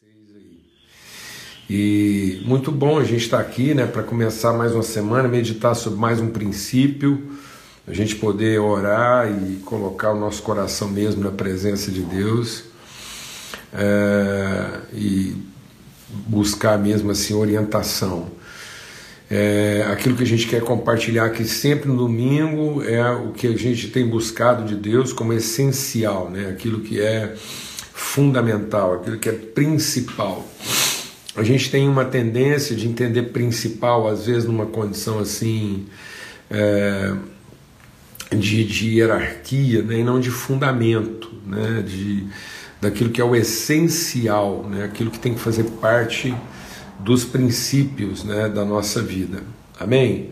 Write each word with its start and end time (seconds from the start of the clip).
vocês 0.00 0.36
aí. 0.36 0.60
E 1.68 2.42
muito 2.44 2.70
bom 2.70 3.00
a 3.00 3.04
gente 3.04 3.24
estar 3.24 3.40
aqui, 3.40 3.74
né, 3.74 3.84
para 3.84 4.04
começar 4.04 4.52
mais 4.52 4.72
uma 4.72 4.82
semana, 4.84 5.26
meditar 5.26 5.74
sobre 5.74 5.98
mais 5.98 6.20
um 6.20 6.28
princípio, 6.28 7.32
a 7.84 7.92
gente 7.92 8.14
poder 8.14 8.60
orar 8.60 9.28
e 9.28 9.56
colocar 9.64 10.12
o 10.12 10.20
nosso 10.20 10.40
coração 10.42 10.88
mesmo 10.88 11.24
na 11.24 11.32
presença 11.32 11.90
de 11.90 12.02
Deus 12.02 12.64
é, 13.72 14.80
e 14.92 15.36
buscar 16.28 16.78
mesmo 16.78 17.10
assim 17.10 17.34
orientação. 17.34 18.30
É, 19.28 19.84
aquilo 19.90 20.16
que 20.16 20.22
a 20.22 20.26
gente 20.26 20.46
quer 20.46 20.62
compartilhar 20.62 21.24
aqui 21.24 21.44
sempre 21.44 21.88
no 21.88 21.96
domingo 21.96 22.84
é 22.84 23.10
o 23.10 23.32
que 23.32 23.48
a 23.48 23.56
gente 23.56 23.88
tem 23.88 24.06
buscado 24.06 24.64
de 24.64 24.76
Deus 24.76 25.12
como 25.12 25.32
essencial, 25.32 26.30
né? 26.30 26.50
aquilo 26.50 26.80
que 26.82 27.00
é 27.00 27.34
fundamental, 28.18 28.94
aquilo 28.94 29.16
que 29.16 29.28
é 29.28 29.32
principal. 29.32 30.44
A 31.36 31.44
gente 31.44 31.70
tem 31.70 31.88
uma 31.88 32.04
tendência 32.04 32.74
de 32.74 32.88
entender 32.88 33.22
principal, 33.30 34.08
às 34.08 34.26
vezes, 34.26 34.44
numa 34.44 34.66
condição 34.66 35.20
assim 35.20 35.86
é, 36.50 37.14
de, 38.36 38.64
de, 38.64 38.96
hierarquia 38.96 39.82
né? 39.82 40.00
e 40.00 40.02
não 40.02 40.18
de 40.18 40.32
fundamento, 40.32 41.30
né? 41.46 41.84
de, 41.86 42.26
daquilo 42.80 43.10
que 43.10 43.20
é 43.20 43.24
o 43.24 43.36
essencial, 43.36 44.66
né? 44.68 44.82
aquilo 44.82 45.12
que 45.12 45.18
tem 45.20 45.34
que 45.34 45.40
fazer 45.40 45.62
parte 45.80 46.34
dos 46.98 47.24
princípios 47.24 48.24
né, 48.24 48.48
da 48.48 48.64
nossa 48.64 49.00
vida. 49.00 49.44
Amém? 49.78 50.30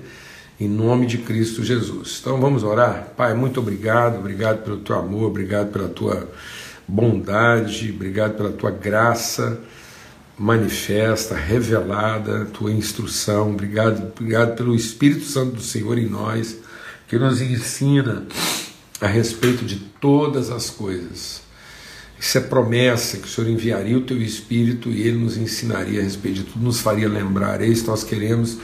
Em 0.59 0.69
nome 0.69 1.07
de 1.07 1.19
Cristo 1.19 1.63
Jesus. 1.63 2.19
Então 2.21 2.41
vamos 2.41 2.65
orar? 2.65 3.13
Pai, 3.17 3.33
muito 3.33 3.61
obrigado, 3.61 4.19
obrigado 4.19 4.65
pelo 4.65 4.79
teu 4.79 4.97
amor, 4.97 5.29
obrigado 5.29 5.71
pela 5.71 5.89
tua 5.89 6.29
bondade, 6.87 7.93
obrigado 7.95 8.37
pela 8.37 8.53
tua 8.53 8.71
graça 8.71 9.61
manifesta, 10.39 11.35
revelada, 11.35 12.45
tua 12.53 12.71
instrução. 12.71 13.53
Obrigado, 13.53 14.13
obrigado 14.15 14.55
pelo 14.55 14.75
Espírito 14.75 15.25
Santo 15.25 15.57
do 15.57 15.63
Senhor 15.63 15.97
em 15.97 16.07
nós, 16.07 16.59
que 17.09 17.19
nos 17.19 17.41
ensina 17.41 18.27
a 19.01 19.07
respeito 19.07 19.65
de 19.65 19.77
todas 19.77 20.51
as 20.51 20.69
coisas 20.69 21.47
isso 22.19 22.39
é 22.39 22.41
promessa 22.41 23.19
que 23.19 23.27
o 23.27 23.31
Senhor 23.31 23.51
enviaria 23.51 23.97
o 23.97 24.03
teu 24.03 24.21
Espírito 24.21 24.89
e 24.91 25.03
ele 25.03 25.19
nos 25.19 25.37
ensinaria 25.37 26.01
a 26.01 26.03
respeito 26.03 26.37
de 26.37 26.45
tudo, 26.45 26.65
nos 26.65 26.81
faria 26.81 27.09
lembrar. 27.09 27.59
Que 27.59 27.87
nós 27.87 28.03
queremos, 28.03 28.57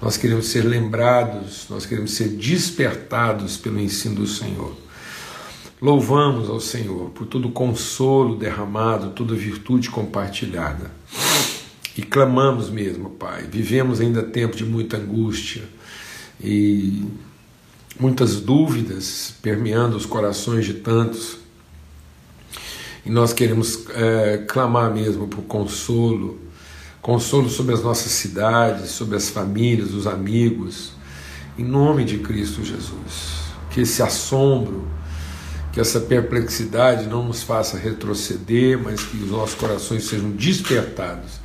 nós 0.00 0.16
queremos 0.16 0.46
ser 0.46 0.62
lembrados, 0.62 1.66
nós 1.68 1.84
queremos 1.84 2.12
ser 2.12 2.28
despertados 2.28 3.56
pelo 3.56 3.80
ensino 3.80 4.16
do 4.16 4.26
Senhor. 4.26 4.76
Louvamos 5.80 6.48
ao 6.48 6.60
Senhor 6.60 7.10
por 7.10 7.26
todo 7.26 7.48
o 7.48 7.52
consolo 7.52 8.36
derramado, 8.36 9.10
toda 9.10 9.34
virtude 9.34 9.88
compartilhada. 9.90 10.90
E 11.96 12.02
clamamos 12.02 12.68
mesmo, 12.68 13.10
Pai. 13.10 13.46
Vivemos 13.50 14.00
ainda 14.00 14.22
tempo 14.22 14.56
de 14.56 14.64
muita 14.64 14.96
angústia 14.96 15.62
e 16.40 17.04
muitas 17.98 18.40
dúvidas 18.40 19.34
permeando 19.42 19.96
os 19.96 20.06
corações 20.06 20.64
de 20.64 20.74
tantos 20.74 21.40
e 23.04 23.10
nós 23.10 23.32
queremos 23.32 23.86
é, 23.90 24.44
clamar 24.46 24.92
mesmo 24.92 25.26
por 25.26 25.42
consolo, 25.42 26.38
consolo 27.00 27.48
sobre 27.48 27.74
as 27.74 27.82
nossas 27.82 28.12
cidades, 28.12 28.90
sobre 28.90 29.16
as 29.16 29.30
famílias, 29.30 29.94
os 29.94 30.06
amigos, 30.06 30.92
em 31.58 31.64
nome 31.64 32.04
de 32.04 32.18
Cristo 32.18 32.62
Jesus. 32.62 33.40
Que 33.70 33.80
esse 33.82 34.02
assombro, 34.02 34.86
que 35.72 35.80
essa 35.80 36.00
perplexidade 36.00 37.06
não 37.06 37.24
nos 37.24 37.42
faça 37.42 37.78
retroceder, 37.78 38.78
mas 38.78 39.02
que 39.02 39.16
os 39.18 39.30
nossos 39.30 39.54
corações 39.54 40.04
sejam 40.04 40.30
despertados 40.30 41.40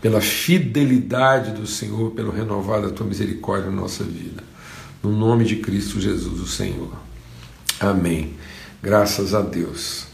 pela 0.00 0.20
fidelidade 0.20 1.52
do 1.52 1.66
Senhor, 1.66 2.10
pelo 2.10 2.30
renovar 2.30 2.82
da 2.82 2.90
tua 2.90 3.06
misericórdia 3.06 3.70
na 3.70 3.76
nossa 3.80 4.04
vida. 4.04 4.42
No 5.02 5.10
nome 5.10 5.44
de 5.44 5.56
Cristo 5.56 6.00
Jesus, 6.00 6.40
o 6.40 6.46
Senhor. 6.46 6.92
Amém. 7.80 8.34
Graças 8.82 9.34
a 9.34 9.40
Deus. 9.40 10.06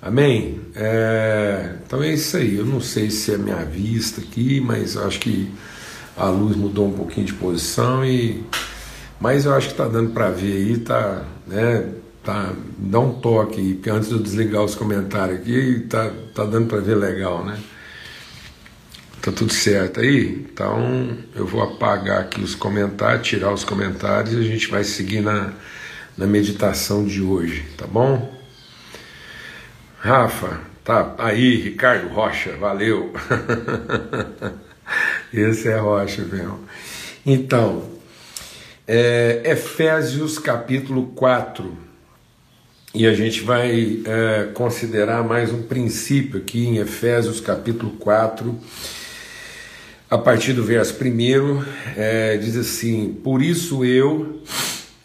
Amém? 0.00 0.60
É, 0.74 1.76
então 1.86 2.02
é 2.02 2.12
isso 2.12 2.36
aí. 2.36 2.56
Eu 2.56 2.66
não 2.66 2.80
sei 2.80 3.10
se 3.10 3.32
é 3.32 3.38
minha 3.38 3.64
vista 3.64 4.20
aqui, 4.20 4.60
mas 4.60 4.96
acho 4.96 5.20
que 5.20 5.48
a 6.16 6.26
luz 6.26 6.56
mudou 6.56 6.88
um 6.88 6.92
pouquinho 6.92 7.26
de 7.26 7.34
posição 7.34 8.04
e 8.04 8.42
mas 9.20 9.44
eu 9.44 9.54
acho 9.54 9.68
que 9.68 9.74
está 9.74 9.86
dando 9.86 10.10
para 10.10 10.30
ver 10.30 10.52
aí, 10.52 10.78
tá, 10.78 11.22
né? 11.46 11.88
Tá, 12.22 12.52
dá 12.78 13.00
um 13.00 13.14
toque 13.14 13.74
porque 13.74 13.90
antes 13.90 14.08
de 14.08 14.14
eu 14.14 14.20
desligar 14.20 14.62
os 14.62 14.76
comentários 14.76 15.40
aqui, 15.40 15.86
tá, 15.90 16.08
tá 16.32 16.44
dando 16.44 16.68
para 16.68 16.78
ver 16.78 16.94
legal, 16.94 17.44
né? 17.44 17.58
Tá 19.20 19.32
tudo 19.32 19.52
certo 19.52 20.00
aí? 20.00 20.46
Então 20.52 21.18
eu 21.34 21.44
vou 21.44 21.62
apagar 21.62 22.20
aqui 22.20 22.40
os 22.40 22.54
comentários, 22.54 23.26
tirar 23.26 23.52
os 23.52 23.64
comentários 23.64 24.34
e 24.34 24.38
a 24.38 24.42
gente 24.42 24.68
vai 24.68 24.84
seguir 24.84 25.20
na, 25.20 25.52
na 26.16 26.26
meditação 26.26 27.04
de 27.04 27.20
hoje, 27.20 27.64
tá 27.76 27.86
bom? 27.88 28.32
Rafa, 29.98 30.60
tá 30.84 31.14
aí, 31.18 31.56
Ricardo 31.56 32.08
Rocha, 32.08 32.56
valeu. 32.56 33.12
Esse 35.34 35.68
é 35.68 35.76
Rocha 35.76 36.22
mesmo. 36.22 36.60
Então, 37.24 37.88
é, 38.86 39.42
Efésios 39.44 40.38
capítulo 40.38 41.06
4. 41.14 41.91
E 42.94 43.06
a 43.06 43.14
gente 43.14 43.40
vai 43.40 44.02
é, 44.04 44.50
considerar 44.52 45.24
mais 45.24 45.50
um 45.50 45.62
princípio 45.62 46.38
aqui 46.38 46.66
em 46.66 46.76
Efésios 46.76 47.40
capítulo 47.40 47.92
4, 47.92 48.54
a 50.10 50.18
partir 50.18 50.52
do 50.52 50.62
verso 50.62 50.94
1, 51.02 51.64
é, 51.96 52.36
diz 52.36 52.54
assim: 52.54 53.14
Por 53.24 53.40
isso 53.40 53.82
eu 53.82 54.42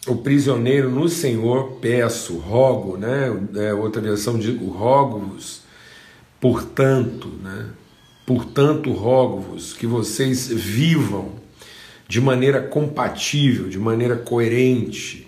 o 0.06 0.16
prisioneiro 0.16 0.90
no 0.90 1.08
Senhor, 1.08 1.78
peço, 1.80 2.36
rogo, 2.36 2.98
né? 2.98 3.34
É, 3.56 3.72
outra 3.72 4.02
versão 4.02 4.38
diz, 4.38 4.54
rogo-vos, 4.60 5.62
portanto, 6.38 7.28
né? 7.42 7.70
Portanto, 8.26 8.92
rogo-vos 8.92 9.72
que 9.72 9.86
vocês 9.86 10.48
vivam 10.48 11.36
de 12.06 12.20
maneira 12.20 12.60
compatível, 12.60 13.66
de 13.66 13.78
maneira 13.78 14.16
coerente, 14.16 15.27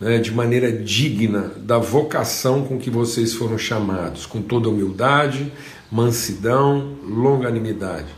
né? 0.00 0.18
de 0.18 0.32
maneira 0.32 0.72
digna 0.72 1.52
da 1.56 1.78
vocação 1.78 2.64
com 2.64 2.78
que 2.78 2.88
vocês 2.88 3.34
foram 3.34 3.58
chamados, 3.58 4.24
com 4.24 4.40
toda 4.40 4.68
humildade, 4.68 5.52
mansidão, 5.90 6.96
longanimidade, 7.04 8.08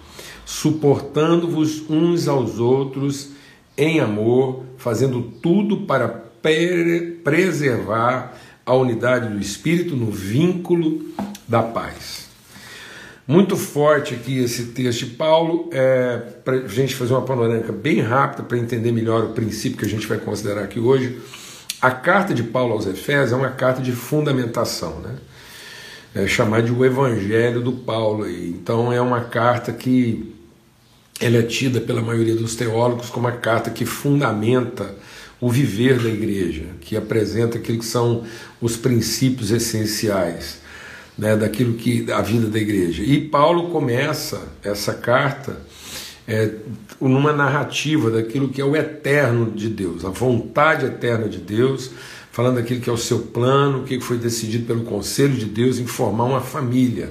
suportando-vos 0.45 1.89
uns 1.91 2.29
aos 2.29 2.59
outros 2.59 3.31
em 3.77 4.01
amor, 4.01 4.65
fazendo 4.77 5.23
tudo 5.43 5.79
para 5.79 6.09
preservar 7.23 8.39
a 8.65 8.75
unidade 8.75 9.29
do 9.29 9.41
espírito 9.41 9.97
no 9.97 10.11
vínculo 10.11 11.07
da 11.49 11.63
paz. 11.63 12.31
Muito 13.27 13.57
forte 13.57 14.15
aqui 14.15 14.39
esse 14.39 14.67
texto 14.67 15.07
de 15.07 15.15
Paulo, 15.15 15.71
é, 15.73 16.17
para 16.45 16.57
a 16.57 16.69
gente 16.69 16.95
fazer 16.95 17.13
uma 17.13 17.23
panorâmica 17.23 17.73
bem 17.73 18.01
rápida 18.01 18.43
para 18.43 18.59
entender 18.59 18.93
melhor 18.93 19.25
o 19.25 19.29
princípio 19.29 19.79
que 19.79 19.85
a 19.85 19.89
gente 19.89 20.07
vai 20.07 20.19
considerar 20.19 20.65
aqui 20.65 20.81
hoje. 20.81 21.21
A 21.83 21.91
carta 21.91 22.33
de 22.33 22.45
Paulo 22.45 22.75
aos 22.75 22.87
Efésios 22.87 23.33
é 23.33 23.37
uma 23.37 23.51
carta 23.51 23.83
de 23.83 23.91
fundamentação, 23.91 25.01
né? 25.01 25.17
É 26.15 26.29
chamada 26.29 26.63
de 26.63 26.71
o 26.71 26.85
Evangelho 26.85 27.61
do 27.61 27.73
Paulo. 27.73 28.31
Então 28.31 28.93
é 28.93 29.01
uma 29.01 29.23
carta 29.23 29.73
que 29.73 30.33
ela 31.21 31.39
é 31.39 31.43
tida 31.43 31.81
pela 31.81 32.01
maioria 32.01 32.37
dos 32.37 32.55
teólogos 32.55 33.11
como 33.11 33.27
a 33.27 33.33
carta 33.33 33.69
que 33.69 33.85
fundamenta 33.85 34.95
o 35.41 35.51
viver 35.51 35.99
da 35.99 36.09
igreja, 36.09 36.67
que 36.81 36.97
apresenta 36.97 37.59
aquilo 37.59 37.81
que 37.81 37.85
são 37.85 38.25
os 38.61 38.77
princípios 38.77 39.51
essenciais 39.51 40.61
né, 41.19 41.37
daquilo 41.37 41.75
que 41.75 42.11
a 42.13 42.23
vida 42.23 42.47
da 42.47 42.61
igreja. 42.61 43.03
E 43.03 43.29
Paulo 43.29 43.71
começa 43.71 44.41
essa 44.63 44.95
carta 44.95 45.57
é, 46.33 46.55
numa 47.01 47.33
narrativa 47.33 48.11
daquilo 48.11 48.49
que 48.49 48.61
é 48.61 48.65
o 48.65 48.75
eterno 48.77 49.51
de 49.51 49.69
Deus, 49.69 50.05
a 50.05 50.11
vontade 50.11 50.87
eterna 50.87 51.29
de 51.29 51.39
Deus, 51.39 51.91
falando 52.31 52.57
daquilo 52.57 52.81
que 52.81 52.89
é 52.89 52.93
o 52.93 52.97
seu 52.97 53.19
plano, 53.21 53.81
o 53.81 53.85
que 53.85 54.01
foi 54.01 54.17
decidido 54.17 54.67
pelo 54.67 54.85
conselho 54.85 55.35
de 55.35 55.47
Deus 55.47 55.79
em 55.79 55.87
formar 55.87 56.25
uma 56.25 56.41
família 56.41 57.11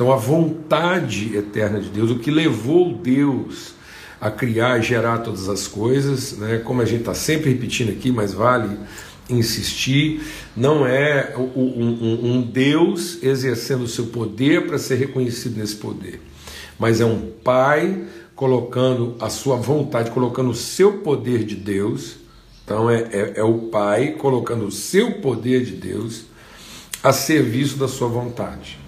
então, 0.00 0.10
a 0.10 0.16
vontade 0.16 1.36
eterna 1.36 1.78
de 1.78 1.90
Deus, 1.90 2.10
o 2.10 2.18
que 2.18 2.30
levou 2.30 2.94
Deus 2.94 3.74
a 4.18 4.30
criar 4.30 4.78
e 4.78 4.82
gerar 4.82 5.18
todas 5.18 5.46
as 5.46 5.68
coisas, 5.68 6.38
né? 6.38 6.56
como 6.64 6.80
a 6.80 6.86
gente 6.86 7.00
está 7.00 7.12
sempre 7.12 7.50
repetindo 7.50 7.90
aqui, 7.90 8.10
mas 8.10 8.32
vale 8.32 8.78
insistir, 9.28 10.22
não 10.56 10.86
é 10.86 11.34
um, 11.36 12.36
um 12.36 12.40
Deus 12.40 13.22
exercendo 13.22 13.82
o 13.82 13.88
seu 13.88 14.06
poder 14.06 14.66
para 14.66 14.78
ser 14.78 14.94
reconhecido 14.94 15.58
nesse 15.58 15.76
poder, 15.76 16.18
mas 16.78 17.02
é 17.02 17.04
um 17.04 17.30
Pai 17.44 18.02
colocando 18.40 19.16
a 19.20 19.28
sua 19.28 19.56
vontade, 19.56 20.10
colocando 20.10 20.48
o 20.48 20.54
seu 20.54 20.94
poder 21.00 21.44
de 21.44 21.54
Deus. 21.54 22.16
Então 22.64 22.88
é, 22.88 23.02
é, 23.12 23.32
é 23.36 23.44
o 23.44 23.68
Pai 23.68 24.12
colocando 24.12 24.64
o 24.64 24.72
seu 24.72 25.20
poder 25.20 25.62
de 25.62 25.72
Deus 25.72 26.22
a 27.02 27.12
serviço 27.12 27.76
da 27.76 27.86
sua 27.86 28.08
vontade. 28.08 28.78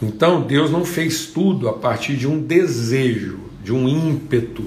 Então 0.00 0.42
Deus 0.42 0.70
não 0.70 0.84
fez 0.84 1.26
tudo 1.26 1.68
a 1.68 1.72
partir 1.72 2.16
de 2.16 2.28
um 2.28 2.40
desejo, 2.40 3.40
de 3.64 3.72
um 3.72 3.88
ímpeto. 3.88 4.62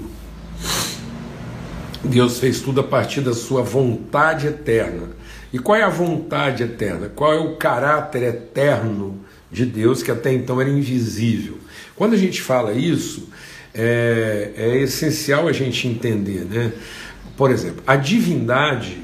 Deus 2.04 2.38
fez 2.38 2.60
tudo 2.60 2.82
a 2.82 2.84
partir 2.84 3.22
da 3.22 3.32
sua 3.32 3.62
vontade 3.62 4.46
eterna. 4.46 5.08
E 5.50 5.58
qual 5.58 5.74
é 5.74 5.82
a 5.82 5.88
vontade 5.88 6.62
eterna? 6.62 7.08
Qual 7.08 7.32
é 7.32 7.38
o 7.38 7.56
caráter 7.56 8.24
eterno 8.24 9.18
de 9.50 9.64
Deus 9.64 10.02
que 10.02 10.10
até 10.10 10.34
então 10.34 10.60
era 10.60 10.68
invisível? 10.68 11.56
Quando 11.94 12.12
a 12.12 12.18
gente 12.18 12.42
fala 12.42 12.74
isso, 12.74 13.30
é, 13.76 14.52
é 14.56 14.76
essencial 14.78 15.46
a 15.46 15.52
gente 15.52 15.86
entender, 15.86 16.46
né? 16.46 16.72
Por 17.36 17.50
exemplo, 17.50 17.82
a 17.86 17.94
divindade, 17.96 18.98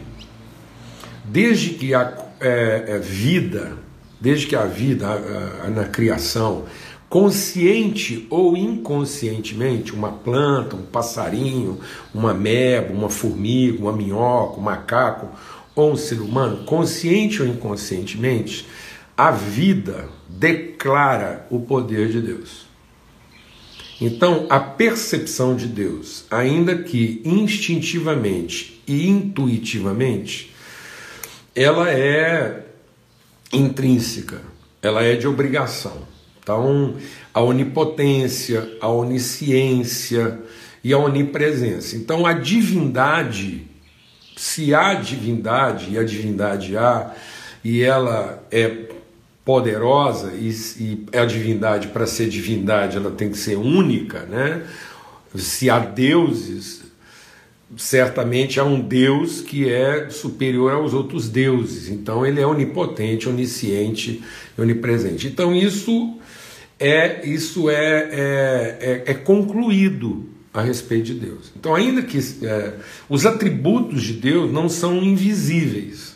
desde 1.24 1.70
que 1.70 1.94
a 1.94 2.16
é, 2.40 2.84
é, 2.88 2.98
vida, 2.98 3.76
desde 4.20 4.46
que 4.46 4.56
a 4.56 4.64
vida 4.64 5.06
a, 5.06 5.66
a, 5.66 5.70
na 5.70 5.84
criação, 5.84 6.64
consciente 7.08 8.26
ou 8.30 8.56
inconscientemente, 8.56 9.92
uma 9.92 10.10
planta, 10.10 10.74
um 10.74 10.82
passarinho, 10.82 11.78
uma 12.12 12.32
meba, 12.32 12.92
uma 12.92 13.10
formiga, 13.10 13.78
uma 13.78 13.92
minhoca, 13.92 14.58
um 14.58 14.62
macaco 14.62 15.28
ou 15.76 15.92
um 15.92 15.96
ser 15.96 16.20
humano, 16.20 16.64
consciente 16.64 17.42
ou 17.42 17.48
inconscientemente, 17.48 18.66
a 19.16 19.30
vida 19.30 20.08
declara 20.28 21.46
o 21.50 21.60
poder 21.60 22.08
de 22.08 22.20
Deus. 22.20 22.71
Então, 24.04 24.46
a 24.50 24.58
percepção 24.58 25.54
de 25.54 25.68
Deus, 25.68 26.24
ainda 26.28 26.76
que 26.76 27.22
instintivamente 27.24 28.82
e 28.84 29.08
intuitivamente, 29.08 30.52
ela 31.54 31.88
é 31.88 32.66
intrínseca, 33.52 34.40
ela 34.82 35.04
é 35.04 35.14
de 35.14 35.28
obrigação. 35.28 36.02
Então, 36.42 36.96
a 37.32 37.40
onipotência, 37.40 38.76
a 38.80 38.88
onisciência 38.88 40.40
e 40.82 40.92
a 40.92 40.98
onipresença. 40.98 41.94
Então, 41.94 42.26
a 42.26 42.32
divindade, 42.32 43.68
se 44.36 44.74
há 44.74 44.94
divindade 44.94 45.92
e 45.92 45.98
a 45.98 46.02
divindade 46.02 46.76
há, 46.76 47.14
e 47.62 47.80
ela 47.82 48.44
é 48.50 48.88
poderosa 49.44 50.32
e, 50.34 50.50
e 50.80 51.16
a 51.16 51.24
divindade 51.24 51.88
para 51.88 52.06
ser 52.06 52.28
divindade 52.28 52.96
ela 52.96 53.10
tem 53.10 53.30
que 53.30 53.38
ser 53.38 53.56
única, 53.56 54.20
né? 54.20 54.62
Se 55.34 55.70
há 55.70 55.78
deuses, 55.78 56.82
certamente 57.76 58.60
há 58.60 58.64
um 58.64 58.80
Deus 58.80 59.40
que 59.40 59.68
é 59.68 60.10
superior 60.10 60.72
aos 60.72 60.92
outros 60.92 61.28
deuses. 61.28 61.88
Então 61.88 62.24
ele 62.24 62.40
é 62.40 62.46
onipotente, 62.46 63.28
onisciente, 63.28 64.22
onipresente. 64.58 65.26
Então 65.26 65.54
isso 65.54 66.18
é 66.78 67.26
isso 67.26 67.70
é, 67.70 67.74
é, 67.76 68.78
é, 68.80 69.02
é 69.06 69.14
concluído 69.14 70.28
a 70.52 70.60
respeito 70.60 71.06
de 71.06 71.14
Deus. 71.14 71.50
Então 71.56 71.74
ainda 71.74 72.02
que 72.02 72.18
é, 72.46 72.74
os 73.08 73.24
atributos 73.24 74.02
de 74.02 74.12
Deus 74.12 74.52
não 74.52 74.68
são 74.68 75.02
invisíveis 75.02 76.11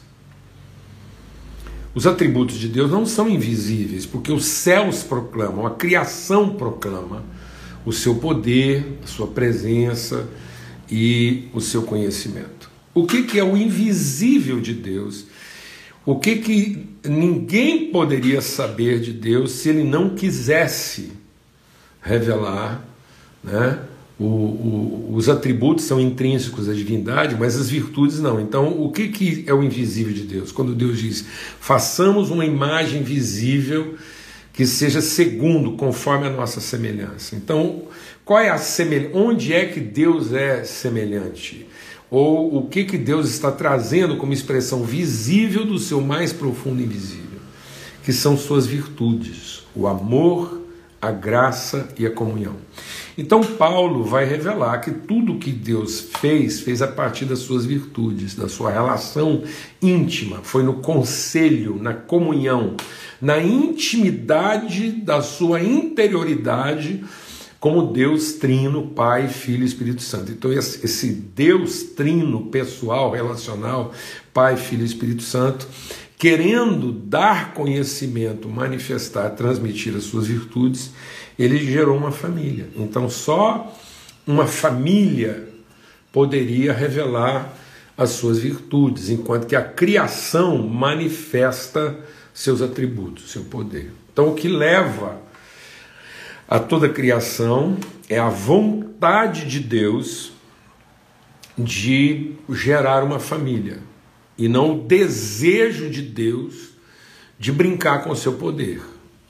os 1.96 2.06
atributos 2.06 2.58
de 2.58 2.68
Deus 2.68 2.90
não 2.90 3.06
são 3.06 3.26
invisíveis, 3.26 4.04
porque 4.04 4.30
os 4.30 4.44
céus 4.44 5.02
proclamam, 5.02 5.66
a 5.66 5.70
criação 5.70 6.50
proclama 6.50 7.24
o 7.86 7.92
seu 7.92 8.16
poder, 8.16 8.98
a 9.02 9.06
sua 9.06 9.26
presença 9.26 10.28
e 10.90 11.48
o 11.54 11.60
seu 11.60 11.84
conhecimento. 11.84 12.70
O 12.92 13.06
que, 13.06 13.22
que 13.22 13.38
é 13.38 13.42
o 13.42 13.56
invisível 13.56 14.60
de 14.60 14.74
Deus? 14.74 15.24
O 16.04 16.16
que, 16.16 16.36
que 16.36 16.86
ninguém 17.02 17.90
poderia 17.90 18.42
saber 18.42 19.00
de 19.00 19.14
Deus 19.14 19.52
se 19.52 19.70
ele 19.70 19.82
não 19.82 20.10
quisesse 20.10 21.12
revelar 22.02 22.84
né, 23.42 23.78
o, 24.18 24.24
o, 24.24 25.10
os 25.14 25.28
atributos 25.28 25.84
são 25.84 26.00
intrínsecos 26.00 26.68
à 26.68 26.72
divindade, 26.72 27.36
mas 27.38 27.56
as 27.56 27.68
virtudes 27.68 28.18
não. 28.18 28.40
Então, 28.40 28.80
o 28.80 28.90
que, 28.90 29.08
que 29.08 29.44
é 29.46 29.52
o 29.52 29.62
invisível 29.62 30.12
de 30.12 30.22
Deus? 30.22 30.50
Quando 30.52 30.74
Deus 30.74 30.98
diz: 30.98 31.24
façamos 31.60 32.30
uma 32.30 32.44
imagem 32.44 33.02
visível 33.02 33.94
que 34.54 34.66
seja 34.66 35.02
segundo, 35.02 35.72
conforme 35.72 36.26
a 36.26 36.30
nossa 36.30 36.60
semelhança. 36.62 37.36
Então, 37.36 37.82
qual 38.24 38.40
é 38.40 38.48
a 38.48 38.56
semelhança? 38.56 39.14
Onde 39.14 39.52
é 39.52 39.66
que 39.66 39.80
Deus 39.80 40.32
é 40.32 40.64
semelhante? 40.64 41.66
Ou 42.10 42.56
o 42.56 42.66
que, 42.66 42.84
que 42.84 42.96
Deus 42.96 43.28
está 43.28 43.52
trazendo 43.52 44.16
como 44.16 44.32
expressão 44.32 44.82
visível 44.82 45.66
do 45.66 45.78
seu 45.78 46.00
mais 46.00 46.32
profundo 46.32 46.80
invisível? 46.80 47.40
Que 48.02 48.14
são 48.14 48.38
suas 48.38 48.66
virtudes, 48.66 49.64
o 49.74 49.86
amor, 49.86 50.62
a 51.02 51.10
graça 51.10 51.88
e 51.98 52.06
a 52.06 52.10
comunhão. 52.10 52.56
Então, 53.18 53.42
Paulo 53.42 54.04
vai 54.04 54.26
revelar 54.26 54.78
que 54.80 54.90
tudo 54.90 55.38
que 55.38 55.50
Deus 55.50 56.00
fez, 56.20 56.60
fez 56.60 56.82
a 56.82 56.88
partir 56.88 57.24
das 57.24 57.38
suas 57.38 57.64
virtudes, 57.64 58.34
da 58.34 58.46
sua 58.46 58.70
relação 58.70 59.42
íntima, 59.80 60.40
foi 60.42 60.62
no 60.62 60.74
conselho, 60.74 61.78
na 61.80 61.94
comunhão, 61.94 62.76
na 63.20 63.40
intimidade 63.40 64.90
da 64.90 65.22
sua 65.22 65.62
interioridade, 65.62 67.02
como 67.58 67.90
Deus 67.90 68.34
trino, 68.34 68.88
Pai, 68.88 69.28
Filho 69.28 69.62
e 69.62 69.66
Espírito 69.66 70.02
Santo. 70.02 70.30
Então, 70.30 70.52
esse 70.52 71.10
Deus 71.34 71.84
trino 71.84 72.46
pessoal, 72.46 73.10
relacional, 73.10 73.92
Pai, 74.34 74.58
Filho 74.58 74.82
e 74.82 74.86
Espírito 74.86 75.22
Santo, 75.22 75.66
querendo 76.18 76.92
dar 76.92 77.54
conhecimento, 77.54 78.48
manifestar, 78.48 79.30
transmitir 79.30 79.94
as 79.96 80.04
suas 80.04 80.26
virtudes, 80.26 80.92
ele 81.38 81.58
gerou 81.58 81.96
uma 81.96 82.12
família. 82.12 82.68
Então 82.76 83.08
só 83.08 83.74
uma 84.26 84.46
família 84.46 85.48
poderia 86.12 86.72
revelar 86.72 87.52
as 87.96 88.10
suas 88.10 88.38
virtudes, 88.38 89.08
enquanto 89.08 89.46
que 89.46 89.56
a 89.56 89.62
criação 89.62 90.58
manifesta 90.58 91.98
seus 92.34 92.60
atributos, 92.60 93.30
seu 93.30 93.44
poder. 93.44 93.92
Então 94.12 94.28
o 94.28 94.34
que 94.34 94.48
leva 94.48 95.20
a 96.48 96.58
toda 96.58 96.86
a 96.86 96.92
criação 96.92 97.76
é 98.08 98.18
a 98.18 98.28
vontade 98.28 99.46
de 99.46 99.60
Deus 99.60 100.32
de 101.58 102.34
gerar 102.50 103.02
uma 103.02 103.18
família 103.18 103.78
e 104.36 104.48
não 104.48 104.72
o 104.72 104.82
desejo 104.82 105.88
de 105.88 106.02
Deus 106.02 106.70
de 107.38 107.50
brincar 107.50 108.04
com 108.04 108.10
o 108.10 108.16
seu 108.16 108.34
poder 108.34 108.82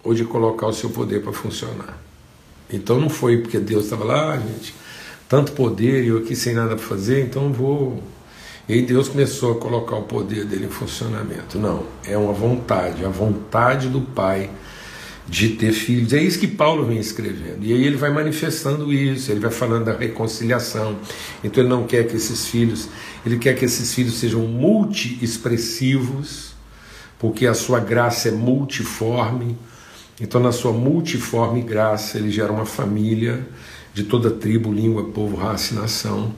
ou 0.07 0.15
de 0.15 0.25
colocar 0.25 0.69
o 0.69 0.73
seu 0.73 0.91
poder 0.91 1.21
para 1.21 1.33
funcionar. 1.33 1.99
Então 2.73 3.01
não 3.01 3.09
foi 3.09 3.39
porque 3.39 3.59
Deus 3.59 3.85
estava 3.85 4.05
lá, 4.05 4.35
ah, 4.35 4.39
gente, 4.39 4.73
tanto 5.29 5.51
poder 5.51 6.05
e 6.05 6.09
eu 6.09 6.19
aqui 6.19 6.37
sem 6.37 6.55
nada 6.55 6.77
para 6.77 6.85
fazer, 6.85 7.25
então 7.25 7.53
vou. 7.53 8.01
E 8.69 8.75
aí 8.75 8.83
Deus 8.83 9.09
começou 9.09 9.53
a 9.53 9.57
colocar 9.57 9.97
o 9.97 10.03
poder 10.03 10.45
dele 10.45 10.67
em 10.67 10.71
funcionamento. 10.71 11.59
Não, 11.59 11.85
é 12.05 12.17
uma 12.17 12.33
vontade, 12.33 13.05
a 13.05 13.09
vontade 13.09 13.89
do 13.89 14.01
Pai 14.01 14.49
de 15.29 15.49
ter 15.51 15.73
filhos. 15.73 16.13
É 16.13 16.23
isso 16.23 16.39
que 16.39 16.47
Paulo 16.47 16.87
vem 16.87 16.99
escrevendo. 16.99 17.65
E 17.65 17.73
aí 17.73 17.85
ele 17.85 17.97
vai 17.97 18.11
manifestando 18.11 18.93
isso, 18.93 19.33
ele 19.33 19.41
vai 19.41 19.51
falando 19.51 19.87
da 19.87 19.97
reconciliação. 19.97 20.97
Então 21.43 21.65
ele 21.65 21.71
não 21.71 21.85
quer 21.85 22.07
que 22.07 22.15
esses 22.15 22.47
filhos, 22.47 22.89
ele 23.25 23.39
quer 23.39 23.55
que 23.55 23.65
esses 23.65 23.93
filhos 23.93 24.15
sejam 24.15 24.43
multi-expressivos, 24.43 26.55
porque 27.19 27.45
a 27.45 27.55
sua 27.55 27.81
graça 27.81 28.29
é 28.29 28.31
multiforme 28.31 29.59
então, 30.21 30.41
na 30.41 30.51
sua 30.51 30.73
multiforme 30.73 31.61
graça, 31.61 32.17
ele 32.17 32.31
gera 32.31 32.51
uma 32.51 32.65
família 32.65 33.47
de 33.93 34.03
toda 34.03 34.31
tribo, 34.31 34.73
língua, 34.73 35.05
povo, 35.05 35.37
raça 35.37 35.75
e 35.75 35.79
nação. 35.79 36.35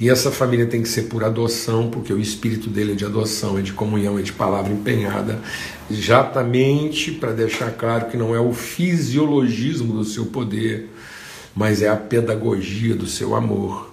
E 0.00 0.08
essa 0.08 0.30
família 0.30 0.66
tem 0.66 0.82
que 0.82 0.88
ser 0.88 1.02
por 1.02 1.22
adoção, 1.24 1.90
porque 1.90 2.12
o 2.12 2.18
espírito 2.18 2.70
dele 2.70 2.92
é 2.92 2.94
de 2.94 3.04
adoção, 3.04 3.58
é 3.58 3.62
de 3.62 3.72
comunhão, 3.72 4.18
é 4.18 4.22
de 4.22 4.32
palavra 4.32 4.72
empenhada, 4.72 5.38
exatamente 5.90 7.12
para 7.12 7.32
deixar 7.32 7.70
claro 7.72 8.06
que 8.06 8.16
não 8.16 8.34
é 8.34 8.40
o 8.40 8.52
fisiologismo 8.52 9.92
do 9.92 10.04
seu 10.04 10.26
poder, 10.26 10.88
mas 11.54 11.82
é 11.82 11.88
a 11.88 11.96
pedagogia 11.96 12.94
do 12.94 13.06
seu 13.06 13.34
amor. 13.34 13.92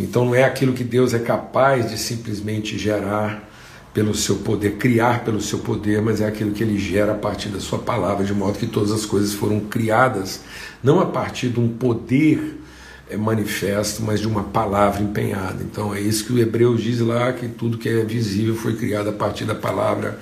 Então 0.00 0.24
não 0.24 0.34
é 0.34 0.44
aquilo 0.44 0.72
que 0.72 0.84
Deus 0.84 1.12
é 1.12 1.18
capaz 1.18 1.90
de 1.90 1.98
simplesmente 1.98 2.78
gerar 2.78 3.51
pelo 3.92 4.14
seu 4.14 4.36
poder, 4.36 4.76
criar 4.76 5.24
pelo 5.24 5.40
seu 5.40 5.58
poder, 5.58 6.00
mas 6.00 6.20
é 6.20 6.26
aquilo 6.26 6.52
que 6.52 6.62
ele 6.62 6.78
gera 6.78 7.12
a 7.12 7.16
partir 7.16 7.50
da 7.50 7.60
sua 7.60 7.78
palavra, 7.78 8.24
de 8.24 8.32
modo 8.32 8.58
que 8.58 8.66
todas 8.66 8.90
as 8.90 9.04
coisas 9.04 9.34
foram 9.34 9.60
criadas 9.60 10.40
não 10.82 10.98
a 11.00 11.06
partir 11.06 11.48
de 11.48 11.60
um 11.60 11.68
poder 11.68 12.58
é, 13.08 13.16
manifesto, 13.16 14.02
mas 14.02 14.20
de 14.20 14.26
uma 14.26 14.44
palavra 14.44 15.02
empenhada. 15.02 15.62
Então 15.62 15.94
é 15.94 16.00
isso 16.00 16.24
que 16.24 16.32
o 16.32 16.38
Hebreus 16.38 16.82
diz 16.82 17.00
lá, 17.00 17.32
que 17.32 17.46
tudo 17.48 17.78
que 17.78 17.88
é 17.88 18.04
visível 18.04 18.54
foi 18.54 18.74
criado 18.74 19.10
a 19.10 19.12
partir 19.12 19.44
da 19.44 19.54
palavra 19.54 20.18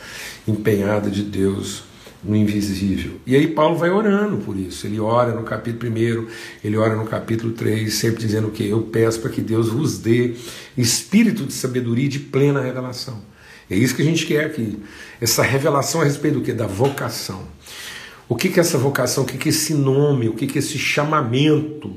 empenhada 0.47 1.09
de 1.09 1.23
Deus 1.23 1.85
no 2.23 2.37
invisível. 2.37 3.12
E 3.25 3.35
aí 3.35 3.47
Paulo 3.47 3.77
vai 3.79 3.89
orando 3.89 4.39
por 4.39 4.59
isso. 4.59 4.87
Ele 4.87 5.00
ora 5.00 5.33
no 5.33 5.43
capítulo 5.43 5.91
1, 5.91 6.27
ele 6.62 6.77
ora 6.77 6.95
no 6.95 7.07
capítulo 7.07 7.53
3, 7.53 7.95
sempre 7.95 8.21
dizendo 8.21 8.50
que 8.50 8.69
eu 8.69 8.83
peço 8.83 9.21
para 9.21 9.31
que 9.31 9.41
Deus 9.41 9.69
vos 9.69 9.97
dê 9.97 10.35
espírito 10.77 11.45
de 11.45 11.53
sabedoria 11.55 12.05
e 12.05 12.09
de 12.09 12.19
plena 12.19 12.61
revelação 12.61 13.30
é 13.71 13.77
isso 13.77 13.95
que 13.95 14.03
a 14.03 14.05
gente 14.05 14.27
quer 14.27 14.47
aqui. 14.47 14.79
Essa 15.21 15.43
revelação 15.43 16.00
a 16.00 16.05
respeito 16.05 16.41
do 16.41 16.45
que? 16.45 16.53
Da 16.53 16.67
vocação. 16.67 17.45
O 18.29 18.35
que, 18.35 18.49
que 18.49 18.59
é 18.59 18.62
essa 18.62 18.79
vocação? 18.79 19.25
O 19.25 19.27
que, 19.27 19.39
que 19.39 19.49
é 19.49 19.50
esse 19.50 19.75
nome? 19.75 20.29
O 20.29 20.35
que, 20.35 20.47
que 20.47 20.59
é 20.59 20.61
esse 20.61 20.79
chamamento? 20.79 21.93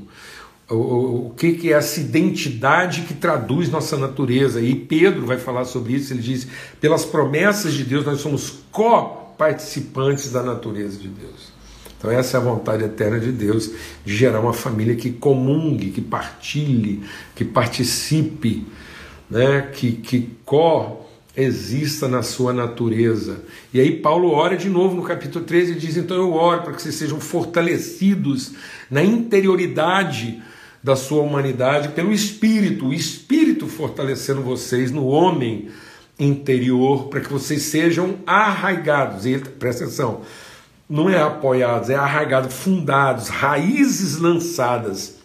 O, 0.68 1.32
que, 1.36 1.52
que 1.52 1.72
é 1.72 1.76
essa 1.76 2.00
identidade 2.00 3.02
que 3.02 3.14
traduz 3.14 3.68
nossa 3.68 3.96
natureza? 3.96 4.60
E 4.60 4.74
Pedro 4.74 5.26
vai 5.26 5.36
falar 5.36 5.64
sobre 5.64 5.94
isso. 5.94 6.12
Ele 6.12 6.22
diz: 6.22 6.46
pelas 6.80 7.04
promessas 7.04 7.74
de 7.74 7.84
Deus, 7.84 8.04
nós 8.04 8.20
somos 8.20 8.60
co-participantes 8.72 10.32
da 10.32 10.42
natureza 10.42 10.98
de 10.98 11.08
Deus. 11.08 11.52
Então, 11.98 12.10
essa 12.10 12.36
é 12.36 12.40
a 12.40 12.42
vontade 12.42 12.84
eterna 12.84 13.18
de 13.18 13.32
Deus, 13.32 13.70
de 14.04 14.16
gerar 14.16 14.40
uma 14.40 14.52
família 14.52 14.94
que 14.94 15.10
comungue, 15.10 15.90
que 15.90 16.00
partilhe, 16.00 17.02
que 17.34 17.44
participe, 17.44 18.66
né? 19.30 19.70
que, 19.72 19.92
que 19.92 20.30
co 20.44 21.03
exista 21.36 22.06
na 22.06 22.22
sua 22.22 22.52
natureza. 22.52 23.42
E 23.72 23.80
aí 23.80 23.98
Paulo 23.98 24.30
ora 24.30 24.56
de 24.56 24.68
novo 24.68 24.94
no 24.94 25.02
capítulo 25.02 25.44
13 25.44 25.72
e 25.72 25.74
diz: 25.74 25.96
Então 25.96 26.16
eu 26.16 26.32
oro 26.32 26.62
para 26.62 26.72
que 26.72 26.82
vocês 26.82 26.94
sejam 26.94 27.20
fortalecidos 27.20 28.52
na 28.90 29.02
interioridade 29.02 30.42
da 30.82 30.94
sua 30.94 31.22
humanidade 31.22 31.88
pelo 31.88 32.12
Espírito, 32.12 32.88
o 32.88 32.94
Espírito 32.94 33.66
fortalecendo 33.66 34.42
vocês 34.42 34.90
no 34.90 35.06
homem 35.06 35.68
interior, 36.18 37.08
para 37.08 37.20
que 37.20 37.32
vocês 37.32 37.62
sejam 37.62 38.16
arraigados. 38.26 39.24
E 39.24 39.38
presta 39.38 39.84
atenção, 39.84 40.20
não 40.88 41.08
é 41.08 41.20
apoiados, 41.20 41.88
é 41.88 41.94
arraigados, 41.94 42.54
fundados, 42.54 43.28
raízes 43.28 44.18
lançadas 44.18 45.23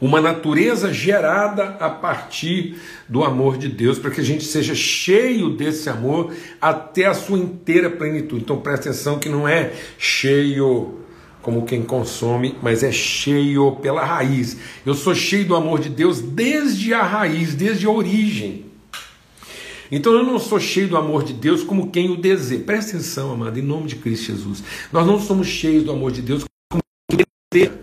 uma 0.00 0.20
natureza 0.20 0.92
gerada 0.92 1.76
a 1.80 1.90
partir 1.90 2.76
do 3.08 3.24
amor 3.24 3.56
de 3.56 3.68
Deus, 3.68 3.98
para 3.98 4.10
que 4.10 4.20
a 4.20 4.24
gente 4.24 4.44
seja 4.44 4.74
cheio 4.74 5.50
desse 5.50 5.88
amor 5.88 6.34
até 6.60 7.06
a 7.06 7.14
sua 7.14 7.38
inteira 7.38 7.90
plenitude. 7.90 8.42
Então 8.42 8.60
presta 8.60 8.90
atenção 8.90 9.18
que 9.18 9.28
não 9.28 9.46
é 9.46 9.72
cheio 9.98 10.98
como 11.42 11.66
quem 11.66 11.82
consome, 11.82 12.56
mas 12.62 12.82
é 12.82 12.92
cheio 12.92 13.72
pela 13.82 14.04
raiz. 14.04 14.56
Eu 14.86 14.94
sou 14.94 15.14
cheio 15.14 15.44
do 15.44 15.56
amor 15.56 15.80
de 15.80 15.88
Deus 15.88 16.20
desde 16.20 16.94
a 16.94 17.02
raiz, 17.02 17.54
desde 17.54 17.86
a 17.86 17.90
origem. 17.90 18.66
Então 19.90 20.14
eu 20.14 20.24
não 20.24 20.38
sou 20.38 20.58
cheio 20.58 20.88
do 20.88 20.96
amor 20.96 21.22
de 21.22 21.34
Deus 21.34 21.62
como 21.62 21.90
quem 21.90 22.10
o 22.10 22.16
deseja. 22.16 22.64
Presta 22.64 22.96
atenção, 22.96 23.32
amado, 23.32 23.58
em 23.58 23.62
nome 23.62 23.88
de 23.88 23.96
Cristo 23.96 24.26
Jesus. 24.26 24.62
Nós 24.90 25.06
não 25.06 25.20
somos 25.20 25.48
cheios 25.48 25.84
do 25.84 25.92
amor 25.92 26.12
de 26.12 26.22
Deus 26.22 26.44
como 26.70 26.82
quem 27.10 27.26
deseja. 27.52 27.81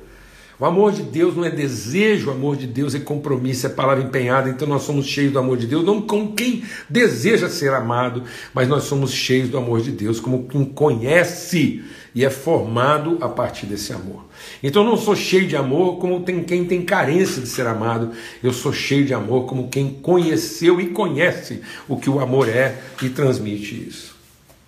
O 0.59 0.65
amor 0.65 0.91
de 0.91 1.03
Deus 1.03 1.37
não 1.37 1.45
é 1.45 1.49
desejo, 1.49 2.27
o 2.27 2.33
amor 2.33 2.57
de 2.57 2.67
Deus 2.67 2.93
é 2.93 2.99
compromisso, 2.99 3.65
é 3.65 3.69
palavra 3.69 4.03
empenhada. 4.03 4.49
Então 4.49 4.67
nós 4.67 4.83
somos 4.83 5.05
cheios 5.05 5.31
do 5.31 5.39
amor 5.39 5.55
de 5.55 5.65
Deus, 5.65 5.85
não 5.85 6.01
com 6.01 6.33
quem 6.33 6.63
deseja 6.89 7.47
ser 7.47 7.73
amado, 7.73 8.23
mas 8.53 8.67
nós 8.67 8.83
somos 8.83 9.13
cheios 9.13 9.47
do 9.47 9.57
amor 9.57 9.79
de 9.79 9.91
Deus, 9.91 10.19
como 10.19 10.49
quem 10.49 10.65
conhece 10.65 11.81
e 12.13 12.25
é 12.25 12.29
formado 12.29 13.17
a 13.21 13.29
partir 13.29 13.67
desse 13.67 13.93
amor. 13.93 14.25
Então 14.61 14.83
eu 14.83 14.89
não 14.89 14.97
sou 14.97 15.15
cheio 15.15 15.47
de 15.47 15.55
amor 15.55 15.97
como 15.97 16.23
tem 16.23 16.43
quem 16.43 16.65
tem 16.65 16.81
carência 16.81 17.41
de 17.41 17.47
ser 17.47 17.65
amado, 17.65 18.11
eu 18.43 18.51
sou 18.51 18.73
cheio 18.73 19.05
de 19.05 19.13
amor 19.13 19.45
como 19.45 19.69
quem 19.69 19.89
conheceu 20.01 20.81
e 20.81 20.87
conhece 20.87 21.61
o 21.87 21.95
que 21.95 22.09
o 22.09 22.19
amor 22.19 22.49
é 22.49 22.81
e 23.01 23.07
transmite 23.07 23.87
isso. 23.87 24.13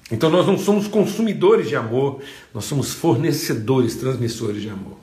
Então 0.09 0.29
nós 0.29 0.47
não 0.47 0.57
somos 0.57 0.87
consumidores 0.87 1.67
de 1.67 1.75
amor, 1.75 2.21
nós 2.53 2.63
somos 2.63 2.93
fornecedores, 2.93 3.95
transmissores 3.95 4.61
de 4.61 4.69
amor. 4.69 5.00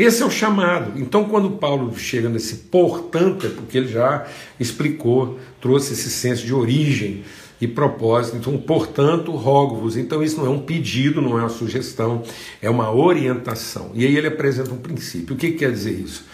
Esse 0.00 0.22
é 0.22 0.26
o 0.26 0.30
chamado. 0.30 0.98
Então, 0.98 1.24
quando 1.24 1.50
Paulo 1.50 1.94
chega 1.94 2.26
nesse 2.26 2.56
portanto, 2.56 3.46
é 3.46 3.50
porque 3.50 3.76
ele 3.76 3.88
já 3.88 4.26
explicou, 4.58 5.38
trouxe 5.60 5.92
esse 5.92 6.08
senso 6.08 6.46
de 6.46 6.54
origem 6.54 7.22
e 7.60 7.68
propósito. 7.68 8.38
Então, 8.38 8.56
portanto, 8.56 9.30
rogo-vos. 9.32 9.98
Então, 9.98 10.22
isso 10.22 10.38
não 10.38 10.46
é 10.46 10.48
um 10.48 10.60
pedido, 10.60 11.20
não 11.20 11.38
é 11.38 11.42
uma 11.42 11.50
sugestão, 11.50 12.22
é 12.62 12.70
uma 12.70 12.90
orientação. 12.90 13.90
E 13.92 14.06
aí 14.06 14.16
ele 14.16 14.28
apresenta 14.28 14.72
um 14.72 14.78
princípio. 14.78 15.34
O 15.34 15.38
que 15.38 15.52
quer 15.52 15.70
dizer 15.70 15.92
isso? 15.92 16.24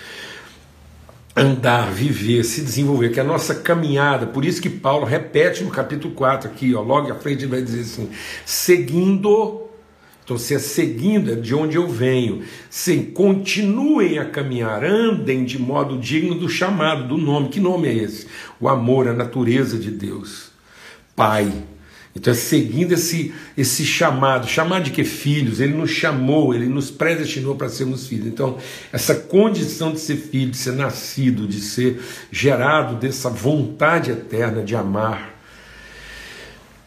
Andar, 1.35 1.91
viver, 1.91 2.45
se 2.45 2.61
desenvolver, 2.61 3.11
que 3.11 3.19
é 3.19 3.23
a 3.25 3.27
nossa 3.27 3.53
caminhada. 3.53 4.29
Por 4.29 4.45
isso 4.45 4.63
que 4.63 4.71
Paulo 4.71 5.05
repete 5.05 5.65
no 5.65 5.71
capítulo 5.71 6.15
4 6.15 6.49
aqui, 6.49 6.73
ó, 6.73 6.83
logo 6.83 7.11
à 7.11 7.17
frente 7.17 7.41
ele 7.41 7.51
vai 7.51 7.63
dizer 7.63 7.81
assim: 7.81 8.09
seguindo 8.47 9.66
então, 10.27 10.37
se 10.37 10.57
é 10.57 10.59
seguindo, 10.59 11.31
é 11.31 11.37
de 11.37 11.55
onde 11.55 11.77
eu 11.77 11.87
venho. 11.87 12.43
Sim, 12.69 13.05
continuem 13.05 14.19
a 14.19 14.25
caminhar, 14.25 14.85
andem 14.85 15.45
de 15.45 15.57
modo 15.57 15.97
digno 15.97 16.35
do 16.35 16.49
chamado, 16.49 17.07
do 17.07 17.17
nome. 17.17 17.49
Que 17.49 17.61
nome 17.61 17.87
é 17.87 17.95
esse? 17.95 18.27
O 18.59 18.69
amor, 18.69 19.07
a 19.07 19.13
natureza 19.13 19.79
de 19.79 19.89
Deus. 19.89 20.51
Pai. 21.15 21.53
Então, 22.13 22.33
é 22.33 22.35
seguindo 22.35 22.91
esse, 22.91 23.33
esse 23.57 23.85
chamado. 23.85 24.49
Chamar 24.49 24.81
de 24.81 24.91
que 24.91 25.05
filhos? 25.05 25.61
Ele 25.61 25.75
nos 25.75 25.93
chamou, 25.93 26.53
ele 26.53 26.67
nos 26.67 26.91
predestinou 26.91 27.55
para 27.55 27.69
sermos 27.69 28.09
filhos. 28.09 28.27
Então, 28.27 28.59
essa 28.93 29.15
condição 29.15 29.93
de 29.93 30.01
ser 30.01 30.17
filho, 30.17 30.51
de 30.51 30.57
ser 30.57 30.73
nascido, 30.73 31.47
de 31.47 31.61
ser 31.61 32.03
gerado 32.33 32.97
dessa 32.97 33.31
vontade 33.31 34.11
eterna 34.11 34.65
de 34.65 34.75
amar 34.75 35.36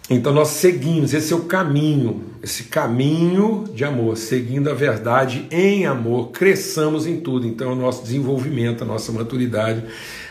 então 0.09 0.33
nós 0.33 0.47
seguimos, 0.47 1.13
esse 1.13 1.31
é 1.31 1.35
o 1.35 1.41
caminho, 1.41 2.23
esse 2.41 2.63
caminho 2.63 3.65
de 3.75 3.85
amor, 3.85 4.17
seguindo 4.17 4.67
a 4.67 4.73
verdade 4.73 5.45
em 5.51 5.85
amor, 5.85 6.31
cresçamos 6.31 7.05
em 7.05 7.19
tudo. 7.19 7.45
Então, 7.45 7.69
é 7.69 7.73
o 7.73 7.75
nosso 7.75 8.01
desenvolvimento, 8.01 8.83
a 8.83 8.87
nossa 8.87 9.11
maturidade. 9.11 9.83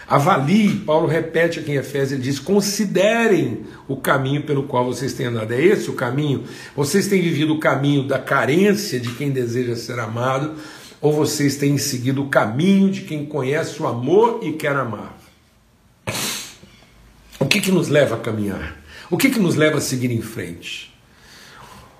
Avalie, 0.08 0.70
Paulo 0.86 1.06
repete 1.06 1.60
aqui 1.60 1.70
em 1.70 1.76
Efésios, 1.76 2.12
ele 2.12 2.22
diz: 2.22 2.40
considerem 2.40 3.60
o 3.86 3.94
caminho 3.94 4.42
pelo 4.42 4.64
qual 4.64 4.84
vocês 4.84 5.12
têm 5.12 5.26
andado. 5.26 5.52
É 5.52 5.62
esse 5.62 5.88
o 5.90 5.92
caminho? 5.92 6.42
Vocês 6.74 7.06
têm 7.06 7.22
vivido 7.22 7.54
o 7.54 7.60
caminho 7.60 8.02
da 8.02 8.18
carência 8.18 8.98
de 8.98 9.12
quem 9.12 9.30
deseja 9.30 9.76
ser 9.76 10.00
amado, 10.00 10.54
ou 11.00 11.12
vocês 11.12 11.56
têm 11.56 11.78
seguido 11.78 12.22
o 12.22 12.28
caminho 12.28 12.90
de 12.90 13.02
quem 13.02 13.24
conhece 13.26 13.80
o 13.80 13.86
amor 13.86 14.40
e 14.42 14.52
quer 14.52 14.74
amar? 14.74 15.16
O 17.38 17.46
que, 17.46 17.60
que 17.60 17.70
nos 17.70 17.88
leva 17.88 18.16
a 18.16 18.18
caminhar? 18.18 18.77
O 19.10 19.16
que, 19.16 19.30
que 19.30 19.38
nos 19.38 19.54
leva 19.54 19.78
a 19.78 19.80
seguir 19.80 20.10
em 20.10 20.20
frente? 20.20 20.94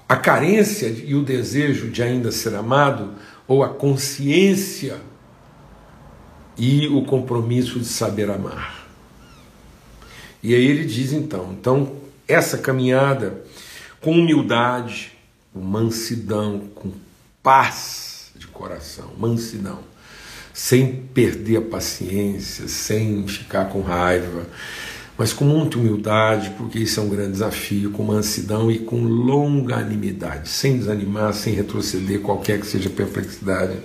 A 0.08 0.16
carência 0.16 0.86
e 0.86 1.14
o 1.14 1.22
desejo 1.22 1.90
de 1.90 2.02
ainda 2.02 2.30
ser 2.30 2.54
amado, 2.54 3.14
ou 3.46 3.62
a 3.62 3.68
consciência 3.68 4.96
e 6.56 6.86
o 6.88 7.02
compromisso 7.04 7.78
de 7.78 7.86
saber 7.86 8.30
amar? 8.30 8.88
E 10.42 10.54
aí 10.54 10.64
ele 10.64 10.84
diz 10.84 11.12
então: 11.12 11.54
então, 11.58 11.96
essa 12.26 12.58
caminhada 12.58 13.42
com 14.00 14.12
humildade, 14.12 15.12
com 15.52 15.60
mansidão, 15.60 16.68
com 16.74 16.92
paz 17.42 18.30
de 18.36 18.46
coração, 18.46 19.12
mansidão, 19.18 19.80
sem 20.52 20.94
perder 21.14 21.56
a 21.56 21.62
paciência, 21.62 22.68
sem 22.68 23.26
ficar 23.26 23.66
com 23.66 23.80
raiva, 23.80 24.46
mas 25.18 25.32
com 25.32 25.44
muita 25.44 25.76
humildade, 25.78 26.50
porque 26.56 26.78
isso 26.78 27.00
é 27.00 27.02
um 27.02 27.08
grande 27.08 27.32
desafio, 27.32 27.90
com 27.90 28.04
mansidão 28.04 28.70
e 28.70 28.78
com 28.78 29.02
longanimidade, 29.02 30.48
sem 30.48 30.78
desanimar, 30.78 31.34
sem 31.34 31.52
retroceder, 31.52 32.20
qualquer 32.20 32.60
que 32.60 32.66
seja 32.68 32.88
a 32.88 32.92
perplexidade, 32.92 33.78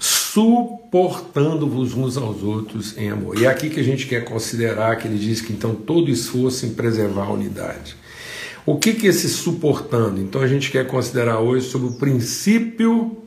suportando-vos 0.00 1.94
uns 1.94 2.16
aos 2.16 2.42
outros 2.42 2.98
em 2.98 3.10
amor. 3.10 3.38
E 3.38 3.44
é 3.44 3.48
aqui 3.48 3.70
que 3.70 3.78
a 3.78 3.84
gente 3.84 4.08
quer 4.08 4.24
considerar 4.24 4.96
que 4.96 5.06
ele 5.06 5.18
diz 5.18 5.40
que 5.40 5.52
então 5.52 5.72
todo 5.72 6.10
esforço 6.10 6.66
em 6.66 6.74
preservar 6.74 7.26
a 7.26 7.32
unidade. 7.32 7.94
O 8.66 8.76
que, 8.76 8.94
que 8.94 9.06
é 9.06 9.10
esse 9.10 9.28
suportando? 9.28 10.20
Então 10.20 10.40
a 10.40 10.48
gente 10.48 10.68
quer 10.72 10.84
considerar 10.88 11.38
hoje 11.38 11.68
sobre 11.68 11.86
o 11.88 11.92
princípio 11.92 13.22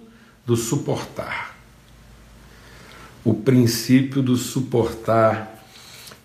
do 0.45 0.57
suportar. 0.57 1.55
O 3.23 3.33
princípio 3.33 4.21
do 4.21 4.35
suportar 4.35 5.54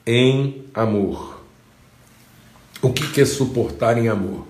em 0.07 0.65
amor. 0.75 1.43
O 2.83 2.93
que 2.93 3.21
é 3.21 3.25
suportar 3.25 3.99
em 3.99 4.09
amor? 4.09 4.47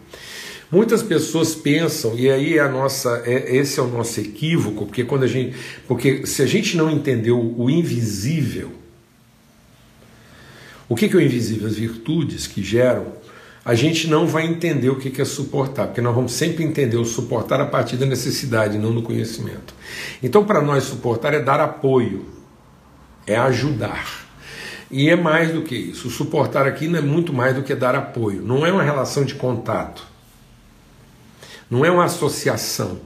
Muitas 0.70 1.02
pessoas 1.02 1.52
pensam, 1.52 2.16
e 2.16 2.30
aí 2.30 2.56
é 2.56 2.60
a 2.60 2.68
nossa, 2.68 3.22
é, 3.26 3.56
esse 3.56 3.80
é 3.80 3.82
o 3.82 3.88
nosso 3.88 4.20
equívoco, 4.20 4.86
porque 4.86 5.02
quando 5.02 5.24
a 5.24 5.26
gente, 5.26 5.56
porque 5.88 6.24
se 6.24 6.42
a 6.42 6.46
gente 6.46 6.76
não 6.76 6.88
entendeu 6.88 7.54
o 7.58 7.68
invisível, 7.68 8.70
o 10.88 10.94
que, 10.94 11.08
que 11.08 11.16
é 11.16 11.18
o 11.18 11.22
invisível? 11.22 11.66
As 11.66 11.74
virtudes 11.74 12.46
que 12.46 12.62
geram, 12.62 13.06
a 13.64 13.74
gente 13.74 14.06
não 14.08 14.28
vai 14.28 14.46
entender 14.46 14.90
o 14.90 14.96
que 14.96 15.20
é 15.20 15.24
suportar, 15.24 15.88
porque 15.88 16.00
nós 16.00 16.14
vamos 16.14 16.32
sempre 16.32 16.64
entender 16.64 16.96
o 16.96 17.04
suportar 17.04 17.60
a 17.60 17.66
partir 17.66 17.96
da 17.96 18.06
necessidade, 18.06 18.78
não 18.78 18.94
do 18.94 19.02
conhecimento. 19.02 19.74
Então, 20.22 20.44
para 20.44 20.62
nós, 20.62 20.84
suportar 20.84 21.34
é 21.34 21.40
dar 21.40 21.60
apoio, 21.60 22.26
é 23.26 23.36
ajudar. 23.36 24.29
E 24.90 25.08
é 25.08 25.16
mais 25.16 25.52
do 25.52 25.62
que 25.62 25.74
isso. 25.74 26.08
O 26.08 26.10
suportar 26.10 26.66
aqui 26.66 26.88
não 26.88 26.98
é 26.98 27.02
muito 27.02 27.32
mais 27.32 27.54
do 27.54 27.62
que 27.62 27.74
dar 27.74 27.94
apoio. 27.94 28.42
Não 28.42 28.66
é 28.66 28.72
uma 28.72 28.82
relação 28.82 29.24
de 29.24 29.34
contato. 29.34 30.04
Não 31.70 31.84
é 31.84 31.90
uma 31.90 32.04
associação. 32.04 33.00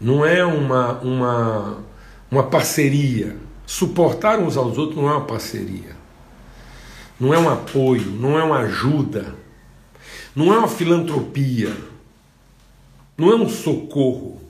Não 0.00 0.24
é 0.24 0.44
uma, 0.44 0.98
uma, 1.00 1.78
uma 2.30 2.42
parceria. 2.44 3.36
Suportar 3.66 4.38
uns 4.38 4.56
aos 4.56 4.76
outros 4.76 4.96
não 4.96 5.08
é 5.08 5.12
uma 5.12 5.24
parceria. 5.24 5.96
Não 7.18 7.32
é 7.32 7.38
um 7.38 7.48
apoio, 7.48 8.10
não 8.12 8.38
é 8.38 8.42
uma 8.42 8.58
ajuda. 8.60 9.34
não 10.38 10.54
é 10.54 10.58
uma 10.58 10.68
filantropia, 10.68 11.76
não 13.16 13.32
é 13.32 13.34
um 13.34 13.48
socorro. 13.48 14.40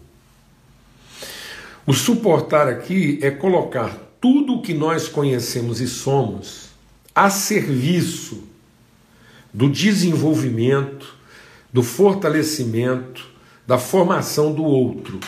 O 1.87 1.95
suportar 1.95 2.69
aqui 2.69 3.19
é 3.23 3.31
colocar 3.31 4.08
tudo 4.21 4.55
o 4.55 4.63
que 4.63 4.75
nós 4.75 5.09
conhecemos 5.09 5.81
e 5.81 5.87
somos 5.87 6.69
a 7.15 7.31
serviço 7.31 8.45
do 9.53 9.69
desenvolvimento, 9.69 11.15
do 11.73 11.83
fortalecimento, 11.83 13.27
da 13.67 13.79
formação 13.79 14.53
do 14.53 14.65
outro. 14.65 15.19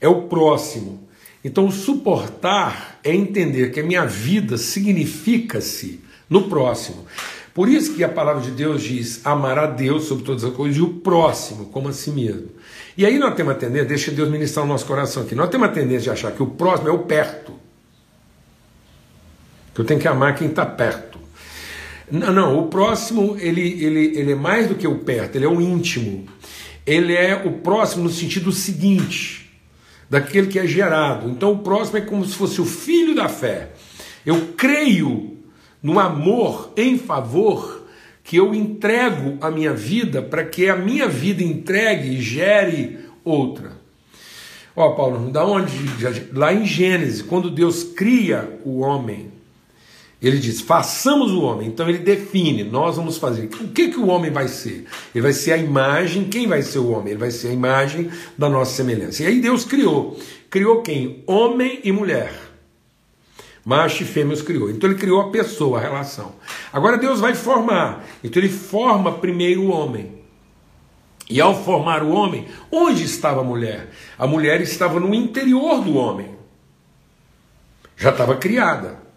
É 0.00 0.08
o 0.08 0.22
próximo. 0.22 1.06
Então, 1.44 1.70
suportar 1.70 2.98
é 3.04 3.14
entender 3.14 3.70
que 3.70 3.80
a 3.80 3.84
minha 3.84 4.04
vida 4.04 4.58
significa-se 4.58 6.00
no 6.28 6.48
próximo. 6.48 7.06
Por 7.54 7.68
isso 7.68 7.94
que 7.94 8.04
a 8.04 8.08
palavra 8.08 8.42
de 8.42 8.52
Deus 8.52 8.82
diz 8.82 9.20
amar 9.24 9.58
a 9.58 9.66
Deus 9.66 10.04
sobre 10.04 10.24
todas 10.24 10.44
as 10.44 10.54
coisas 10.54 10.76
e 10.78 10.80
o 10.80 10.94
próximo 10.94 11.66
como 11.66 11.88
a 11.88 11.92
si 11.92 12.10
mesmo. 12.10 12.48
E 12.96 13.04
aí 13.04 13.18
nós 13.18 13.34
temos 13.34 13.52
a 13.52 13.56
tendência, 13.56 13.84
deixa 13.84 14.10
Deus 14.10 14.28
ministrar 14.28 14.64
o 14.64 14.68
nosso 14.68 14.86
coração 14.86 15.24
aqui, 15.24 15.34
nós 15.34 15.48
temos 15.48 15.68
a 15.68 15.72
tendência 15.72 16.02
de 16.02 16.10
achar 16.10 16.32
que 16.32 16.42
o 16.42 16.46
próximo 16.46 16.88
é 16.88 16.92
o 16.92 17.00
perto. 17.00 17.52
Eu 19.78 19.84
tenho 19.84 20.00
que 20.00 20.08
amar 20.08 20.34
quem 20.34 20.48
está 20.48 20.66
perto. 20.66 21.18
Não, 22.10 22.32
não, 22.32 22.58
o 22.58 22.66
próximo 22.66 23.36
ele, 23.38 23.60
ele, 23.60 24.18
ele 24.18 24.32
é 24.32 24.34
mais 24.34 24.66
do 24.66 24.74
que 24.74 24.88
o 24.88 24.98
perto, 24.98 25.36
ele 25.36 25.44
é 25.44 25.48
o 25.48 25.60
íntimo. 25.60 26.26
Ele 26.86 27.14
é 27.14 27.42
o 27.44 27.52
próximo 27.52 28.04
no 28.04 28.10
sentido 28.10 28.50
seguinte, 28.50 29.50
daquele 30.08 30.46
que 30.46 30.58
é 30.58 30.66
gerado. 30.66 31.28
Então 31.28 31.52
o 31.52 31.58
próximo 31.58 31.98
é 31.98 32.00
como 32.00 32.24
se 32.24 32.34
fosse 32.34 32.60
o 32.60 32.64
filho 32.64 33.14
da 33.14 33.28
fé. 33.28 33.70
Eu 34.24 34.54
creio 34.56 35.36
no 35.82 36.00
amor 36.00 36.72
em 36.76 36.98
favor 36.98 37.86
que 38.24 38.36
eu 38.36 38.54
entrego 38.54 39.38
a 39.40 39.50
minha 39.50 39.72
vida 39.72 40.20
para 40.20 40.44
que 40.44 40.68
a 40.68 40.76
minha 40.76 41.08
vida 41.08 41.42
entregue 41.42 42.16
e 42.16 42.20
gere 42.20 42.98
outra. 43.24 43.72
Ó, 44.74 44.90
Paulo, 44.90 45.30
da 45.30 45.44
onde? 45.44 45.72
Lá 46.32 46.52
em 46.52 46.64
Gênesis, 46.64 47.22
quando 47.22 47.50
Deus 47.50 47.82
cria 47.84 48.60
o 48.64 48.80
homem, 48.80 49.37
ele 50.20 50.38
diz: 50.38 50.60
façamos 50.60 51.32
o 51.32 51.42
homem. 51.42 51.68
Então 51.68 51.88
ele 51.88 51.98
define: 51.98 52.64
nós 52.64 52.96
vamos 52.96 53.18
fazer. 53.18 53.44
O 53.44 53.68
que, 53.68 53.88
que 53.88 53.98
o 53.98 54.08
homem 54.08 54.30
vai 54.30 54.48
ser? 54.48 54.86
Ele 55.14 55.22
vai 55.22 55.32
ser 55.32 55.52
a 55.52 55.56
imagem. 55.56 56.24
Quem 56.24 56.46
vai 56.46 56.62
ser 56.62 56.80
o 56.80 56.90
homem? 56.90 57.10
Ele 57.10 57.20
vai 57.20 57.30
ser 57.30 57.48
a 57.48 57.52
imagem 57.52 58.10
da 58.36 58.48
nossa 58.48 58.72
semelhança. 58.72 59.22
E 59.22 59.26
aí 59.26 59.40
Deus 59.40 59.64
criou. 59.64 60.18
Criou 60.50 60.82
quem? 60.82 61.22
Homem 61.26 61.80
e 61.84 61.92
mulher. 61.92 62.32
Macho 63.64 64.02
e 64.02 64.06
fêmea 64.06 64.34
os 64.34 64.42
criou. 64.42 64.70
Então 64.70 64.90
ele 64.90 64.98
criou 64.98 65.20
a 65.20 65.30
pessoa, 65.30 65.78
a 65.78 65.82
relação. 65.82 66.32
Agora 66.72 66.96
Deus 66.96 67.20
vai 67.20 67.34
formar. 67.34 68.04
Então 68.24 68.42
ele 68.42 68.50
forma 68.50 69.12
primeiro 69.12 69.62
o 69.62 69.70
homem. 69.70 70.18
E 71.30 71.40
ao 71.40 71.62
formar 71.62 72.02
o 72.02 72.10
homem, 72.10 72.48
onde 72.72 73.04
estava 73.04 73.42
a 73.42 73.44
mulher? 73.44 73.90
A 74.18 74.26
mulher 74.26 74.62
estava 74.62 74.98
no 74.98 75.14
interior 75.14 75.82
do 75.82 75.94
homem. 75.96 76.34
Já 77.96 78.10
estava 78.10 78.36
criada. 78.36 79.07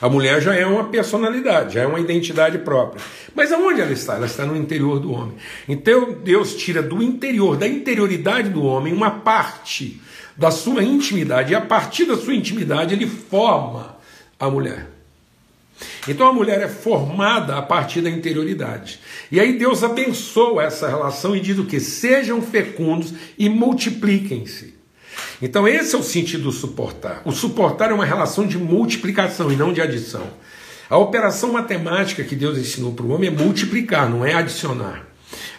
A 0.00 0.08
mulher 0.08 0.40
já 0.40 0.54
é 0.54 0.64
uma 0.64 0.84
personalidade, 0.84 1.74
já 1.74 1.82
é 1.82 1.86
uma 1.86 1.98
identidade 1.98 2.58
própria. 2.58 3.02
Mas 3.34 3.52
aonde 3.52 3.80
ela 3.80 3.92
está? 3.92 4.14
Ela 4.14 4.26
está 4.26 4.46
no 4.46 4.56
interior 4.56 5.00
do 5.00 5.12
homem. 5.12 5.34
Então 5.68 6.12
Deus 6.12 6.54
tira 6.54 6.82
do 6.82 7.02
interior, 7.02 7.56
da 7.56 7.66
interioridade 7.66 8.48
do 8.48 8.62
homem, 8.62 8.92
uma 8.92 9.10
parte 9.10 10.00
da 10.36 10.52
sua 10.52 10.84
intimidade, 10.84 11.52
e 11.52 11.56
a 11.56 11.60
partir 11.60 12.04
da 12.04 12.16
sua 12.16 12.34
intimidade 12.34 12.94
ele 12.94 13.08
forma 13.08 13.96
a 14.38 14.48
mulher. 14.48 14.86
Então 16.06 16.28
a 16.28 16.32
mulher 16.32 16.60
é 16.60 16.68
formada 16.68 17.56
a 17.56 17.62
partir 17.62 18.00
da 18.00 18.10
interioridade. 18.10 19.00
E 19.30 19.40
aí 19.40 19.58
Deus 19.58 19.82
abençoa 19.82 20.62
essa 20.62 20.88
relação 20.88 21.36
e 21.36 21.40
diz 21.40 21.58
o 21.58 21.64
que? 21.64 21.80
Sejam 21.80 22.40
fecundos 22.40 23.12
e 23.36 23.48
multipliquem-se. 23.48 24.77
Então 25.40 25.66
esse 25.66 25.94
é 25.94 25.98
o 25.98 26.02
sentido 26.02 26.44
do 26.44 26.52
suportar. 26.52 27.22
O 27.24 27.32
suportar 27.32 27.90
é 27.90 27.94
uma 27.94 28.04
relação 28.04 28.46
de 28.46 28.58
multiplicação 28.58 29.50
e 29.52 29.56
não 29.56 29.72
de 29.72 29.80
adição. 29.80 30.26
A 30.90 30.96
operação 30.96 31.52
matemática 31.52 32.24
que 32.24 32.34
Deus 32.34 32.56
ensinou 32.56 32.92
para 32.92 33.04
o 33.04 33.10
homem 33.10 33.28
é 33.28 33.30
multiplicar, 33.30 34.08
não 34.08 34.24
é 34.24 34.34
adicionar. 34.34 35.06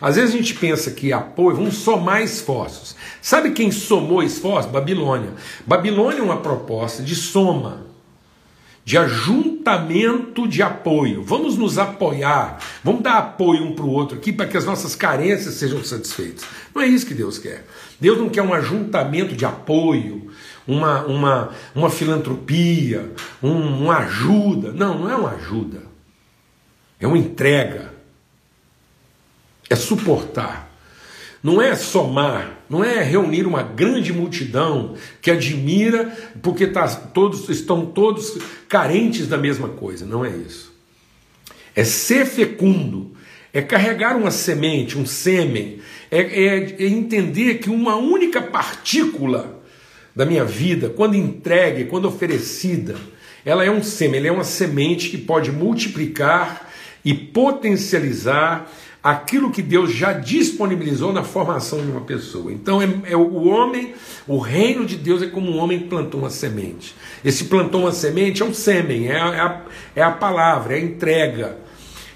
Às 0.01 0.15
vezes 0.15 0.33
a 0.33 0.37
gente 0.37 0.55
pensa 0.55 0.91
que 0.91 1.13
apoio, 1.13 1.57
vamos 1.57 1.75
somar 1.75 2.23
esforços. 2.23 2.95
Sabe 3.21 3.51
quem 3.51 3.71
somou 3.71 4.23
esforços? 4.23 4.71
Babilônia. 4.71 5.31
Babilônia 5.67 6.19
é 6.19 6.23
uma 6.23 6.37
proposta 6.37 7.03
de 7.03 7.15
soma, 7.15 7.85
de 8.89 8.97
ajuntamento 8.97 10.47
de 10.47 10.63
apoio. 10.63 11.23
Vamos 11.23 11.55
nos 11.55 11.77
apoiar, 11.77 12.57
vamos 12.83 13.03
dar 13.03 13.19
apoio 13.19 13.63
um 13.63 13.75
para 13.75 13.85
o 13.85 13.91
outro 13.91 14.17
aqui 14.17 14.33
para 14.33 14.47
que 14.47 14.57
as 14.57 14.65
nossas 14.65 14.95
carências 14.95 15.53
sejam 15.53 15.83
satisfeitas. 15.83 16.43
Não 16.73 16.81
é 16.81 16.87
isso 16.87 17.05
que 17.05 17.13
Deus 17.13 17.37
quer. 17.37 17.67
Deus 17.99 18.17
não 18.17 18.29
quer 18.29 18.41
um 18.41 18.51
ajuntamento 18.51 19.35
de 19.35 19.45
apoio, 19.45 20.31
uma, 20.67 21.05
uma, 21.05 21.51
uma 21.75 21.91
filantropia, 21.91 23.11
um, 23.43 23.83
uma 23.83 23.97
ajuda. 23.97 24.71
Não, 24.71 24.97
não 24.97 25.07
é 25.07 25.15
uma 25.15 25.33
ajuda. 25.35 25.83
É 26.99 27.05
uma 27.05 27.19
entrega 27.19 27.93
é 29.69 29.75
suportar. 29.75 30.67
Não 31.43 31.61
é 31.61 31.75
somar, 31.75 32.57
não 32.69 32.83
é 32.83 33.01
reunir 33.01 33.47
uma 33.47 33.63
grande 33.63 34.13
multidão 34.13 34.95
que 35.21 35.31
admira 35.31 36.15
porque 36.41 36.67
tá, 36.67 36.87
todos, 36.87 37.49
estão 37.49 37.85
todos 37.85 38.37
carentes 38.67 39.27
da 39.27 39.37
mesma 39.37 39.69
coisa. 39.69 40.05
Não 40.05 40.23
é 40.23 40.29
isso. 40.29 40.71
É 41.75 41.83
ser 41.83 42.25
fecundo, 42.25 43.11
é 43.51 43.61
carregar 43.61 44.15
uma 44.15 44.29
semente, 44.29 44.97
um 44.97 45.05
sêmen, 45.05 45.79
é, 46.11 46.19
é, 46.19 46.83
é 46.83 46.87
entender 46.87 47.55
que 47.55 47.69
uma 47.69 47.95
única 47.95 48.41
partícula 48.41 49.59
da 50.15 50.25
minha 50.25 50.45
vida, 50.45 50.89
quando 50.89 51.15
entregue, 51.15 51.85
quando 51.85 52.07
oferecida, 52.07 52.95
ela 53.45 53.63
é 53.63 53.71
um 53.71 53.81
sêmen, 53.81 54.19
ela 54.19 54.27
é 54.27 54.31
uma 54.31 54.43
semente 54.43 55.09
que 55.09 55.17
pode 55.17 55.51
multiplicar 55.51 56.69
e 57.03 57.13
potencializar 57.13 58.69
aquilo 59.03 59.51
que 59.51 59.61
Deus 59.61 59.93
já 59.93 60.11
disponibilizou 60.13 61.13
na 61.13 61.23
formação 61.23 61.81
de 61.81 61.89
uma 61.89 62.01
pessoa. 62.01 62.51
Então 62.51 62.81
é, 62.81 62.87
é, 63.05 63.15
o 63.15 63.47
homem, 63.47 63.93
o 64.27 64.37
reino 64.37 64.85
de 64.85 64.97
Deus 64.97 65.21
é 65.21 65.27
como 65.27 65.49
um 65.49 65.57
homem 65.57 65.79
plantou 65.79 66.21
uma 66.21 66.29
semente. 66.29 66.93
Esse 67.23 67.45
plantou 67.45 67.81
uma 67.81 67.91
semente 67.91 68.41
é 68.41 68.45
um 68.45 68.53
sêmen, 68.53 69.07
é 69.07 69.19
a, 69.19 69.27
é 69.27 69.39
a, 69.39 69.61
é 69.95 70.03
a 70.03 70.11
palavra, 70.11 70.77
é 70.77 70.81
a 70.81 70.83
entrega. 70.83 71.57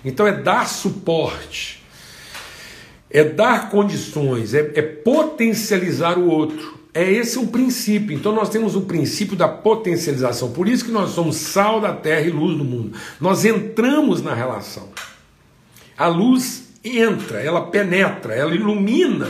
Então 0.03 0.27
é 0.27 0.33
dar 0.33 0.67
suporte, 0.67 1.81
é 3.09 3.23
dar 3.23 3.69
condições, 3.69 4.53
é, 4.53 4.71
é 4.75 4.81
potencializar 4.81 6.17
o 6.17 6.27
outro. 6.27 6.83
É 6.95 7.09
esse 7.11 7.39
o 7.39 7.47
princípio. 7.47 8.15
Então 8.15 8.35
nós 8.35 8.49
temos 8.49 8.75
o 8.75 8.81
princípio 8.81 9.35
da 9.35 9.47
potencialização. 9.47 10.51
Por 10.51 10.67
isso 10.67 10.85
que 10.85 10.91
nós 10.91 11.09
somos 11.11 11.37
sal 11.37 11.81
da 11.81 11.91
terra 11.91 12.27
e 12.27 12.29
luz 12.29 12.55
do 12.55 12.63
mundo. 12.63 12.95
Nós 13.19 13.45
entramos 13.45 14.21
na 14.21 14.35
relação. 14.35 14.89
A 15.97 16.07
luz 16.07 16.72
entra, 16.83 17.39
ela 17.41 17.67
penetra, 17.67 18.33
ela 18.33 18.53
ilumina 18.53 19.29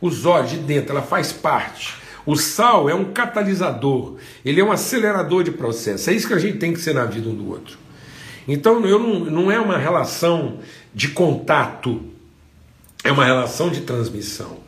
os 0.00 0.24
olhos 0.24 0.50
de 0.50 0.58
dentro, 0.58 0.92
ela 0.92 1.02
faz 1.02 1.32
parte. 1.32 1.94
O 2.26 2.36
sal 2.36 2.88
é 2.88 2.94
um 2.94 3.12
catalisador, 3.12 4.16
ele 4.44 4.60
é 4.60 4.64
um 4.64 4.72
acelerador 4.72 5.42
de 5.42 5.50
processo. 5.50 6.10
É 6.10 6.12
isso 6.12 6.26
que 6.26 6.34
a 6.34 6.38
gente 6.38 6.58
tem 6.58 6.72
que 6.72 6.80
ser 6.80 6.94
na 6.94 7.04
vida 7.04 7.28
um 7.28 7.34
do 7.34 7.48
outro. 7.50 7.78
Então 8.46 8.84
eu 8.84 8.98
não, 8.98 9.20
não 9.20 9.50
é 9.50 9.58
uma 9.60 9.78
relação 9.78 10.58
de 10.94 11.08
contato, 11.08 12.02
é 13.04 13.12
uma 13.12 13.24
relação 13.24 13.70
de 13.70 13.82
transmissão. 13.82 14.58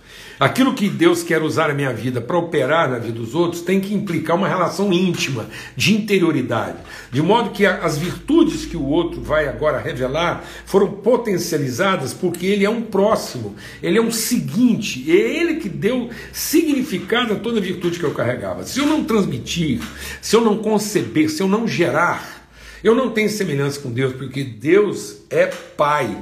Aquilo 0.42 0.74
que 0.74 0.88
Deus 0.88 1.22
quer 1.22 1.40
usar 1.40 1.70
a 1.70 1.72
minha 1.72 1.94
vida 1.94 2.20
para 2.20 2.36
operar 2.36 2.90
na 2.90 2.98
vida 2.98 3.16
dos 3.16 3.32
outros 3.32 3.62
tem 3.62 3.80
que 3.80 3.94
implicar 3.94 4.36
uma 4.36 4.48
relação 4.48 4.92
íntima, 4.92 5.46
de 5.76 5.94
interioridade, 5.94 6.78
de 7.12 7.22
modo 7.22 7.50
que 7.50 7.64
as 7.64 7.96
virtudes 7.96 8.66
que 8.66 8.76
o 8.76 8.84
outro 8.84 9.22
vai 9.22 9.46
agora 9.46 9.78
revelar 9.78 10.42
foram 10.66 10.94
potencializadas 10.94 12.12
porque 12.12 12.44
ele 12.44 12.64
é 12.64 12.68
um 12.68 12.82
próximo, 12.82 13.54
ele 13.80 13.98
é 13.98 14.02
um 14.02 14.10
seguinte, 14.10 15.08
é 15.08 15.14
ele 15.14 15.60
que 15.60 15.68
deu 15.68 16.10
significado 16.32 17.34
a 17.34 17.36
toda 17.36 17.58
a 17.58 17.62
virtude 17.62 18.00
que 18.00 18.04
eu 18.04 18.10
carregava. 18.10 18.64
Se 18.64 18.80
eu 18.80 18.86
não 18.86 19.04
transmitir, 19.04 19.80
se 20.20 20.34
eu 20.34 20.40
não 20.40 20.58
conceber, 20.58 21.30
se 21.30 21.40
eu 21.40 21.46
não 21.46 21.68
gerar, 21.68 22.41
eu 22.82 22.94
não 22.94 23.10
tenho 23.10 23.28
semelhança 23.28 23.80
com 23.80 23.90
Deus, 23.90 24.12
porque 24.12 24.42
Deus 24.42 25.22
é 25.30 25.46
Pai. 25.46 26.16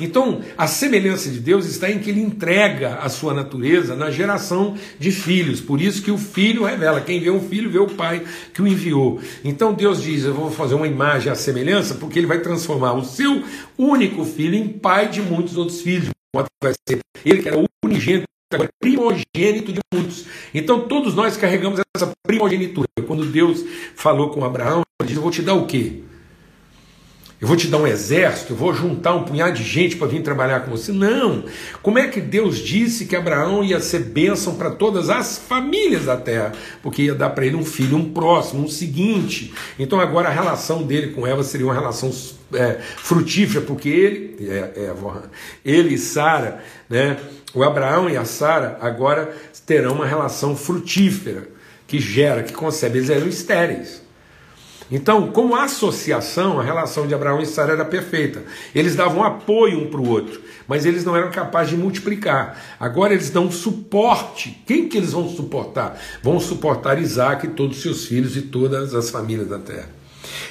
Então, 0.00 0.40
a 0.56 0.66
semelhança 0.66 1.30
de 1.30 1.38
Deus 1.40 1.66
está 1.66 1.90
em 1.90 1.98
que 1.98 2.10
ele 2.10 2.20
entrega 2.20 2.96
a 2.96 3.08
sua 3.08 3.32
natureza 3.32 3.94
na 3.94 4.10
geração 4.10 4.76
de 4.98 5.10
filhos. 5.10 5.60
Por 5.60 5.80
isso 5.80 6.02
que 6.02 6.10
o 6.10 6.18
filho 6.18 6.64
revela. 6.64 7.00
Quem 7.00 7.20
vê 7.20 7.30
o 7.30 7.40
filho 7.40 7.70
vê 7.70 7.78
o 7.78 7.88
pai 7.88 8.22
que 8.52 8.60
o 8.60 8.66
enviou. 8.66 9.20
Então 9.44 9.72
Deus 9.72 10.02
diz: 10.02 10.24
Eu 10.24 10.34
vou 10.34 10.50
fazer 10.50 10.74
uma 10.74 10.86
imagem 10.86 11.32
à 11.32 11.34
semelhança, 11.34 11.94
porque 11.94 12.18
ele 12.18 12.26
vai 12.26 12.40
transformar 12.40 12.92
o 12.92 13.04
seu 13.04 13.42
único 13.78 14.24
filho 14.24 14.54
em 14.54 14.68
pai 14.68 15.08
de 15.08 15.22
muitos 15.22 15.56
outros 15.56 15.80
filhos. 15.80 16.10
Vai 16.34 16.74
ser 16.88 17.00
ele 17.24 17.42
que 17.42 17.48
era 17.48 17.58
o 17.58 17.64
unigênito 17.84 18.26
agora 18.52 18.68
primogênito 18.80 19.72
de 19.72 19.80
muitos. 19.92 20.26
Então 20.54 20.86
todos 20.86 21.14
nós 21.14 21.36
carregamos 21.36 21.80
essa 21.96 22.12
primogenitura. 22.26 22.88
Quando 23.06 23.24
Deus 23.26 23.64
falou 23.94 24.30
com 24.30 24.44
Abraão, 24.44 24.82
ele 25.00 25.08
disse: 25.08 25.18
Eu 25.18 25.22
vou 25.22 25.30
te 25.30 25.42
dar 25.42 25.54
o 25.54 25.66
quê? 25.66 26.02
eu 27.38 27.46
vou 27.46 27.56
te 27.56 27.68
dar 27.68 27.76
um 27.76 27.86
exército, 27.86 28.54
eu 28.54 28.56
vou 28.56 28.72
juntar 28.72 29.14
um 29.14 29.24
punhado 29.24 29.52
de 29.52 29.62
gente 29.62 29.96
para 29.96 30.06
vir 30.06 30.22
trabalhar 30.22 30.60
com 30.60 30.70
você. 30.70 30.90
Não. 30.90 31.44
Como 31.82 31.98
é 31.98 32.08
que 32.08 32.18
Deus 32.18 32.58
disse 32.58 33.04
que 33.04 33.14
Abraão 33.14 33.62
ia 33.62 33.78
ser 33.78 34.04
bênção 34.04 34.54
para 34.54 34.70
todas 34.70 35.10
as 35.10 35.36
famílias 35.36 36.06
da 36.06 36.16
terra? 36.16 36.52
Porque 36.82 37.02
ia 37.02 37.14
dar 37.14 37.30
para 37.30 37.44
ele 37.44 37.54
um 37.54 37.64
filho, 37.64 37.98
um 37.98 38.10
próximo, 38.10 38.64
um 38.64 38.68
seguinte. 38.68 39.52
Então 39.78 40.00
agora 40.00 40.28
a 40.28 40.32
relação 40.32 40.82
dele 40.82 41.12
com 41.12 41.26
Eva 41.26 41.42
seria 41.42 41.66
uma 41.66 41.74
relação 41.74 42.10
é, 42.54 42.78
frutífera, 42.80 43.64
porque 43.66 43.90
ele, 43.90 44.48
é, 44.48 44.72
é, 44.74 44.94
ele 45.62 45.94
e 45.94 45.98
Sara, 45.98 46.64
né, 46.88 47.18
o 47.52 47.62
Abraão 47.62 48.08
e 48.08 48.16
a 48.16 48.24
Sara 48.24 48.78
agora 48.80 49.36
terão 49.66 49.92
uma 49.92 50.06
relação 50.06 50.56
frutífera 50.56 51.55
que 51.86 52.00
gera, 52.00 52.42
que 52.42 52.52
concebe. 52.52 52.98
Eles 52.98 53.10
eram 53.10 53.26
estéreis. 53.26 54.06
Então, 54.90 55.32
como 55.32 55.56
associação, 55.56 56.60
a 56.60 56.62
relação 56.62 57.08
de 57.08 57.14
Abraão 57.14 57.40
e 57.40 57.46
Sara 57.46 57.72
era 57.72 57.84
perfeita. 57.84 58.44
Eles 58.72 58.94
davam 58.94 59.24
apoio 59.24 59.80
um 59.80 59.90
para 59.90 60.00
o 60.00 60.08
outro, 60.08 60.40
mas 60.68 60.86
eles 60.86 61.04
não 61.04 61.16
eram 61.16 61.30
capazes 61.30 61.70
de 61.70 61.76
multiplicar. 61.76 62.76
Agora 62.78 63.12
eles 63.12 63.30
dão 63.30 63.50
suporte. 63.50 64.62
Quem 64.64 64.88
que 64.88 64.96
eles 64.96 65.12
vão 65.12 65.28
suportar? 65.28 66.00
Vão 66.22 66.38
suportar 66.38 67.00
Isaac 67.00 67.46
e 67.46 67.50
todos 67.50 67.78
os 67.78 67.82
seus 67.82 68.06
filhos 68.06 68.36
e 68.36 68.42
todas 68.42 68.94
as 68.94 69.10
famílias 69.10 69.48
da 69.48 69.58
terra. 69.58 69.90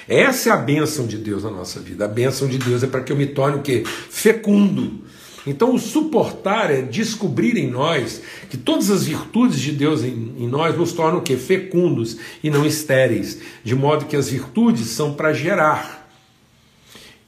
Essa 0.08 0.50
é 0.50 0.52
a 0.52 0.58
bênção 0.58 1.08
de 1.08 1.18
Deus 1.18 1.44
na 1.44 1.52
nossa 1.52 1.80
vida. 1.80 2.04
A 2.04 2.10
bênção 2.10 2.48
de 2.48 2.58
Deus 2.58 2.84
é 2.84 2.88
para 2.88 3.02
que 3.02 3.12
eu 3.12 3.18
me 3.18 3.28
torne 3.28 3.58
o 3.58 3.62
quê? 3.62 3.84
Fecundo 3.86 5.02
então, 5.48 5.76
o 5.76 5.80
suportar 5.80 6.72
é 6.72 6.82
descobrir 6.82 7.56
em 7.58 7.70
nós 7.70 8.22
que 8.50 8.58
todas 8.58 8.90
as 8.90 9.06
virtudes 9.06 9.60
de 9.60 9.72
Deus 9.72 10.04
em, 10.04 10.34
em 10.40 10.48
nós 10.48 10.76
nos 10.76 10.92
tornam 10.92 11.20
o 11.20 11.22
quê? 11.22 11.38
Fecundos 11.38 12.18
e 12.44 12.50
não 12.50 12.66
estéreis, 12.66 13.40
de 13.64 13.76
modo 13.76 14.06
que 14.06 14.16
as 14.16 14.30
virtudes 14.30 14.88
são 14.88 15.14
para 15.14 15.34
gerar 15.34 16.06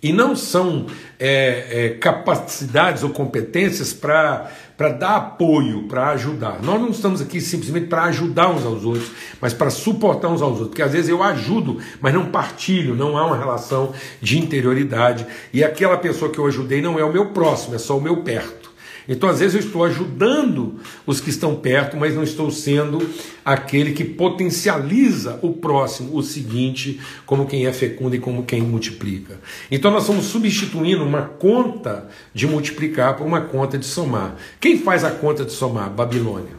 e 0.01 0.13
não 0.13 0.36
são 0.36 0.86
é, 1.19 1.67
é, 1.69 1.89
capacidades 1.89 3.03
ou 3.03 3.10
competências 3.10 3.93
para 3.93 4.51
dar 4.78 5.16
apoio, 5.16 5.84
para 5.84 6.10
ajudar. 6.10 6.62
Nós 6.62 6.80
não 6.80 6.90
estamos 6.90 7.20
aqui 7.20 7.42
simplesmente 7.42 7.88
para 7.88 8.04
ajudar 8.04 8.50
uns 8.50 8.63
aos 8.63 8.86
outros, 8.86 9.12
mas 9.42 9.52
para 9.52 9.72
suportar 9.72 10.28
uns 10.28 10.42
aos 10.42 10.52
outros. 10.52 10.70
Porque 10.70 10.84
às 10.84 10.92
vezes 10.92 11.10
eu 11.10 11.24
ajudo, 11.24 11.80
mas 12.00 12.13
não 12.13 12.28
partilho, 12.28 12.96
não 12.96 13.18
há 13.18 13.26
uma 13.26 13.38
relação 13.38 13.92
de 14.22 14.38
interioridade. 14.38 15.26
E 15.52 15.63
aquela 15.63 15.98
pessoa 15.98 16.32
que 16.32 16.38
eu 16.38 16.46
ajudei 16.46 16.80
não 16.80 17.00
é 17.00 17.04
o 17.04 17.12
meu 17.12 17.28
próximo, 17.32 17.74
é 17.74 17.80
só 17.80 17.98
o 17.98 18.02
meu 18.02 18.18
perto. 18.18 18.66
Então, 19.08 19.30
às 19.30 19.39
vezes, 19.39 19.56
eu 19.56 19.62
estou 19.62 19.84
ajudando 19.84 20.80
os 21.06 21.22
que 21.22 21.30
estão 21.30 21.56
perto, 21.56 21.96
mas 21.96 22.13
não 22.13 22.24
estou 22.24 22.52
sendo 22.52 23.10
aquele 23.43 23.93
que 23.93 24.04
potencializa 24.04 25.39
o 25.41 25.54
próximo, 25.54 26.15
o 26.15 26.22
seguinte, 26.22 27.00
como 27.26 27.46
quem 27.46 27.65
é 27.65 27.74
fecundo 27.74 28.15
e 28.15 28.20
como 28.20 28.43
quem 28.43 28.62
multiplica. 28.62 29.39
Então, 29.72 29.91
nós 29.91 30.04
estamos 30.04 30.26
substituindo 30.26 31.04
uma 31.04 31.22
conta 31.22 32.10
de 32.34 32.46
multiplicar 32.46 33.15
por 33.15 33.26
uma 33.26 33.41
conta 33.41 33.78
de 33.78 33.86
somar. 33.86 34.36
Quem 34.60 34.80
faz 34.80 35.04
a 35.04 35.12
conta 35.12 35.46
de 35.46 35.52
somar? 35.52 35.89
Babilônia. 35.89 36.58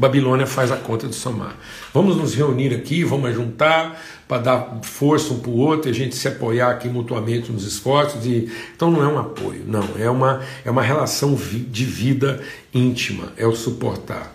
Babilônia 0.00 0.46
faz 0.46 0.72
a 0.72 0.76
conta 0.76 1.06
de 1.06 1.14
somar. 1.14 1.54
Vamos 1.92 2.16
nos 2.16 2.34
reunir 2.34 2.74
aqui, 2.74 3.04
vamos 3.04 3.34
juntar 3.34 4.00
para 4.30 4.38
dar 4.38 4.78
força 4.84 5.34
um 5.34 5.40
para 5.40 5.50
o 5.50 5.56
outro 5.56 5.90
e 5.90 5.92
a 5.92 5.94
gente 5.94 6.14
se 6.14 6.28
apoiar 6.28 6.70
aqui 6.70 6.88
mutuamente 6.88 7.50
nos 7.50 7.66
esforços. 7.66 8.24
E... 8.24 8.48
Então 8.76 8.88
não 8.88 9.02
é 9.02 9.08
um 9.08 9.18
apoio, 9.18 9.64
não, 9.66 9.84
é 9.98 10.08
uma, 10.08 10.40
é 10.64 10.70
uma 10.70 10.82
relação 10.82 11.34
de 11.34 11.84
vida 11.84 12.40
íntima, 12.72 13.32
é 13.36 13.44
o 13.44 13.56
suportar. 13.56 14.32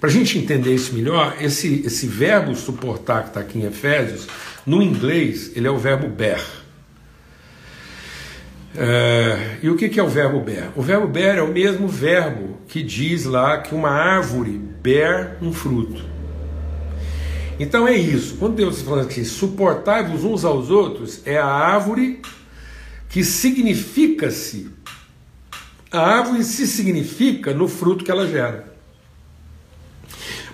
Para 0.00 0.08
a 0.08 0.12
gente 0.12 0.38
entender 0.38 0.74
isso 0.74 0.94
melhor, 0.94 1.36
esse, 1.42 1.82
esse 1.84 2.06
verbo 2.06 2.54
suportar 2.54 3.24
que 3.24 3.28
está 3.28 3.40
aqui 3.40 3.58
em 3.58 3.66
Efésios, 3.66 4.26
no 4.64 4.82
inglês, 4.82 5.52
ele 5.54 5.66
é 5.66 5.70
o 5.70 5.76
verbo 5.76 6.08
bear. 6.08 6.42
É, 8.74 9.58
e 9.62 9.68
o 9.68 9.76
que 9.76 10.00
é 10.00 10.02
o 10.02 10.08
verbo 10.08 10.40
bear? 10.40 10.70
O 10.74 10.80
verbo 10.80 11.06
bear 11.06 11.36
é 11.36 11.42
o 11.42 11.52
mesmo 11.52 11.86
verbo 11.86 12.56
que 12.66 12.82
diz 12.82 13.26
lá 13.26 13.58
que 13.58 13.74
uma 13.74 13.90
árvore 13.90 14.52
bear 14.80 15.36
um 15.42 15.52
fruto. 15.52 16.17
Então 17.58 17.88
é 17.88 17.96
isso. 17.96 18.36
Quando 18.36 18.54
Deus 18.56 18.76
está 18.76 18.90
falando 18.90 19.06
aqui, 19.06 19.24
suportai-vos 19.24 20.24
uns 20.24 20.44
aos 20.44 20.70
outros, 20.70 21.20
é 21.26 21.36
a 21.36 21.46
árvore 21.46 22.22
que 23.08 23.24
significa-se. 23.24 24.70
A 25.90 26.00
árvore 26.00 26.44
se 26.44 26.66
significa 26.66 27.52
no 27.52 27.66
fruto 27.66 28.04
que 28.04 28.10
ela 28.10 28.26
gera. 28.28 28.68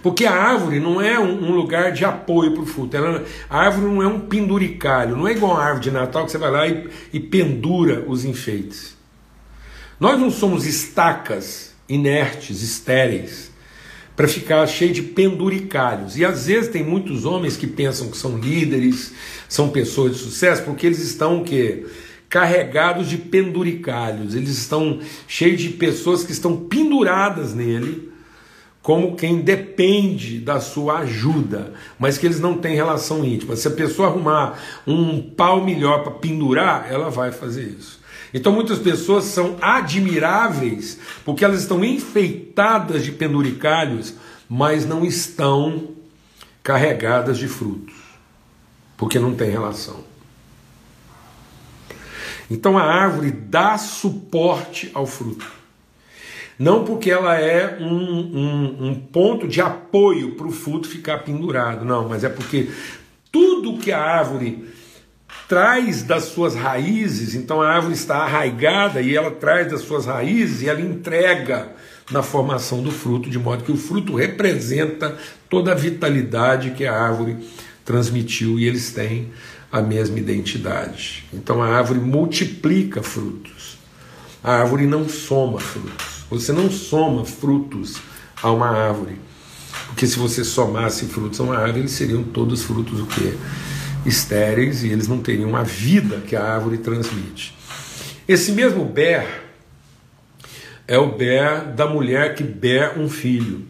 Porque 0.03 0.27
a 0.27 0.35
árvore 0.35 0.81
não 0.81 1.01
é 1.01 1.19
um, 1.19 1.53
lugar 1.53 1.90
de 1.90 2.05
apoio 2.05 2.53
para 2.53 2.62
o 2.62 2.67
fruto. 2.67 2.95
Ela, 2.95 3.25
a 3.49 3.59
árvore 3.59 3.87
não 3.87 4.03
é 4.03 4.07
um 4.07 4.21
penduricalho, 4.21 5.17
não 5.17 5.27
é 5.27 5.33
igual 5.33 5.57
a 5.57 5.64
árvore 5.64 5.85
de 5.85 5.90
Natal 5.90 6.27
que 6.27 6.31
você 6.31 6.38
vai 6.38 6.51
lá 6.51 6.69
e, 6.69 6.88
e 7.12 7.19
pendura 7.19 8.05
os 8.07 8.25
enfeites. 8.25 8.95
Nós 9.99 10.21
não 10.21 10.31
somos 10.31 10.67
estacas 10.67 11.75
inertes, 11.88 12.62
estéreis, 12.62 13.51
para 14.16 14.29
ficar 14.29 14.66
cheio 14.66 14.92
de 14.92 15.03
penduricalhos. 15.03 16.16
E 16.16 16.24
às 16.24 16.46
vezes 16.46 16.70
tem 16.70 16.85
muitos 16.85 17.24
homens 17.24 17.57
que 17.57 17.66
pensam 17.66 18.09
que 18.09 18.16
são 18.16 18.38
líderes, 18.38 19.12
são 19.48 19.70
pessoas 19.70 20.12
de 20.12 20.18
sucesso, 20.18 20.62
porque 20.62 20.87
eles 20.87 21.00
estão 21.00 21.40
o 21.40 21.44
quê? 21.44 21.85
carregados 22.29 23.09
de 23.09 23.16
penduricalhos, 23.16 24.35
eles 24.35 24.50
estão 24.50 24.98
cheios 25.29 25.61
de 25.61 25.68
pessoas 25.68 26.24
que 26.24 26.33
estão 26.33 26.57
penduradas 26.57 27.55
nele 27.55 28.11
como 28.85 29.16
quem 29.16 29.40
depende 29.40 30.38
da 30.38 30.61
sua 30.61 30.99
ajuda, 30.99 31.73
mas 31.99 32.18
que 32.18 32.27
eles 32.27 32.38
não 32.38 32.59
têm 32.59 32.75
relação 32.75 33.25
íntima. 33.25 33.57
Se 33.57 33.66
a 33.66 33.70
pessoa 33.70 34.09
arrumar 34.09 34.59
um 34.87 35.23
pau 35.23 35.64
melhor 35.64 36.03
para 36.03 36.12
pendurar, 36.12 36.92
ela 36.92 37.09
vai 37.09 37.33
fazer 37.33 37.64
isso. 37.64 37.99
Então 38.35 38.53
muitas 38.53 38.79
pessoas 38.79 39.25
são 39.25 39.57
admiráveis 39.59 41.01
porque 41.25 41.47
elas 41.47 41.62
estão 41.62 41.83
enfeitadas 41.83 43.03
de 43.03 43.12
penduricalhos, 43.12 44.16
mas 44.47 44.85
não 44.85 45.03
estão 45.03 45.88
carregadas 46.62 47.38
de 47.38 47.49
frutos, 47.49 47.94
porque 48.99 49.18
não 49.18 49.35
tem 49.35 49.49
relação. 49.49 50.05
Então 52.51 52.77
a 52.77 52.83
árvore 52.83 53.31
dá 53.31 53.79
suporte 53.79 54.90
ao 54.92 55.07
fruto. 55.07 55.63
Não 56.59 56.85
porque 56.85 57.11
ela 57.11 57.38
é 57.38 57.79
um, 57.81 57.87
um, 57.87 58.88
um 58.88 58.95
ponto 58.95 59.49
de 59.49 59.61
apoio 59.61 60.33
para 60.33 60.47
o 60.47 60.53
fruto 60.53 60.88
ficar 60.88 61.19
pendurado, 61.19 61.85
não, 61.85 62.09
mas 62.09 62.23
é 62.23 62.29
porque 62.29 62.69
tudo 63.33 63.79
que 63.79 63.90
a 63.90 64.01
árvore 64.01 64.64
traz 65.49 66.03
das 66.03 66.25
suas 66.25 66.55
raízes, 66.55 67.35
então 67.35 67.61
a 67.61 67.69
árvore 67.69 67.95
está 67.95 68.19
arraigada 68.19 69.01
e 69.01 69.17
ela 69.17 69.31
traz 69.33 69.71
das 69.71 69.81
suas 69.81 70.07
raízes 70.07 70.62
e 70.62 70.69
ela 70.69 70.81
entrega 70.81 71.73
na 72.11 72.23
formação 72.23 72.83
do 72.83 72.90
fruto, 72.90 73.29
de 73.29 73.38
modo 73.38 73.64
que 73.64 73.73
o 73.73 73.77
fruto 73.77 74.14
representa 74.14 75.17
toda 75.49 75.73
a 75.73 75.75
vitalidade 75.75 76.71
que 76.71 76.87
a 76.87 76.95
árvore 76.95 77.37
transmitiu 77.85 78.59
e 78.59 78.67
eles 78.67 78.93
têm 78.93 79.31
a 79.73 79.83
mesma 79.83 80.19
identidade. 80.19 81.25
Então 81.33 81.62
a 81.62 81.67
árvore 81.67 81.99
multiplica 81.99 83.03
frutos, 83.03 83.77
a 84.43 84.53
árvore 84.53 84.87
não 84.87 85.09
soma 85.09 85.59
frutos. 85.59 86.13
Você 86.30 86.52
não 86.52 86.70
soma 86.70 87.24
frutos 87.24 87.96
a 88.42 88.50
uma 88.50 88.68
árvore. 88.68 89.18
Porque 89.87 90.06
se 90.06 90.18
você 90.18 90.44
somasse 90.44 91.06
frutos 91.06 91.40
a 91.40 91.44
uma 91.44 91.56
árvore, 91.56 91.80
eles 91.80 91.92
seriam 91.92 92.22
todos 92.22 92.62
frutos 92.62 93.00
o 93.00 93.06
quê? 93.06 93.34
Estéreis 94.04 94.82
e 94.82 94.88
eles 94.88 95.08
não 95.08 95.18
teriam 95.18 95.54
a 95.56 95.62
vida 95.62 96.20
que 96.26 96.37
a 96.37 96.42
árvore 96.42 96.78
transmite. 96.78 97.56
Esse 98.26 98.52
mesmo 98.52 98.84
Ber 98.84 99.26
é 100.87 100.98
o 100.98 101.12
Ber 101.12 101.72
da 101.74 101.87
mulher 101.87 102.34
que 102.34 102.42
ber 102.42 102.98
um 102.98 103.08
filho, 103.08 103.62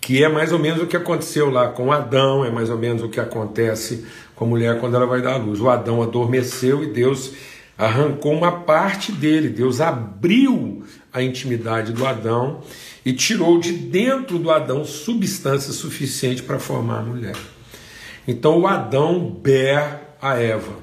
que 0.00 0.22
é 0.22 0.28
mais 0.28 0.52
ou 0.52 0.58
menos 0.58 0.82
o 0.82 0.86
que 0.86 0.96
aconteceu 0.96 1.50
lá 1.50 1.68
com 1.68 1.92
Adão, 1.92 2.44
é 2.44 2.50
mais 2.50 2.68
ou 2.68 2.76
menos 2.78 3.02
o 3.02 3.08
que 3.08 3.20
acontece 3.20 4.04
com 4.34 4.44
a 4.44 4.48
mulher 4.48 4.80
quando 4.80 4.96
ela 4.96 5.06
vai 5.06 5.22
dar 5.22 5.34
à 5.34 5.36
luz. 5.36 5.60
O 5.60 5.68
Adão 5.68 6.02
adormeceu 6.02 6.82
e 6.82 6.92
Deus 6.92 7.32
arrancou 7.76 8.32
uma 8.32 8.52
parte 8.60 9.12
dele, 9.12 9.48
Deus 9.48 9.80
abriu 9.80 10.82
a 11.14 11.22
intimidade 11.22 11.92
do 11.92 12.04
Adão 12.04 12.60
e 13.06 13.12
tirou 13.12 13.60
de 13.60 13.72
dentro 13.72 14.36
do 14.36 14.50
Adão 14.50 14.84
substância 14.84 15.72
suficiente 15.72 16.42
para 16.42 16.58
formar 16.58 16.98
a 16.98 17.02
mulher. 17.02 17.36
Então 18.26 18.58
o 18.58 18.66
Adão 18.66 19.30
ber 19.30 20.00
a 20.20 20.36
Eva 20.36 20.74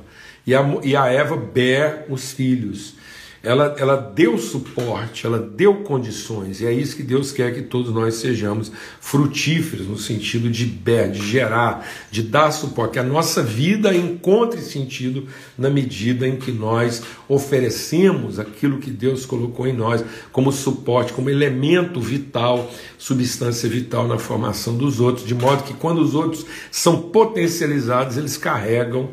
e 0.47 0.55
a, 0.55 0.61
e 0.83 0.95
a 0.95 1.07
Eva 1.07 1.35
ber 1.35 2.05
os 2.07 2.31
filhos 2.31 2.95
ela, 3.43 3.75
ela 3.79 3.95
deu 3.95 4.37
suporte, 4.37 5.25
ela 5.25 5.39
deu 5.39 5.77
condições, 5.77 6.61
e 6.61 6.65
é 6.67 6.71
isso 6.71 6.95
que 6.95 7.01
Deus 7.01 7.31
quer 7.31 7.53
que 7.53 7.63
todos 7.63 7.91
nós 7.91 8.15
sejamos 8.15 8.71
frutíferos, 8.99 9.87
no 9.87 9.97
sentido 9.97 10.47
de, 10.47 10.65
de 10.65 11.27
gerar, 11.27 11.87
de 12.11 12.21
dar 12.21 12.51
suporte, 12.51 12.93
que 12.93 12.99
a 12.99 13.03
nossa 13.03 13.41
vida 13.41 13.95
encontre 13.95 14.61
sentido 14.61 15.27
na 15.57 15.71
medida 15.71 16.27
em 16.27 16.35
que 16.35 16.51
nós 16.51 17.01
oferecemos 17.27 18.37
aquilo 18.37 18.77
que 18.77 18.91
Deus 18.91 19.25
colocou 19.25 19.67
em 19.67 19.73
nós 19.73 20.03
como 20.31 20.51
suporte, 20.51 21.13
como 21.13 21.29
elemento 21.29 21.99
vital, 21.99 22.71
substância 22.97 23.67
vital 23.67 24.07
na 24.07 24.19
formação 24.19 24.77
dos 24.77 24.99
outros, 24.99 25.25
de 25.25 25.33
modo 25.33 25.63
que 25.63 25.73
quando 25.73 25.99
os 25.99 26.13
outros 26.13 26.45
são 26.69 27.01
potencializados, 27.09 28.17
eles 28.17 28.37
carregam 28.37 29.09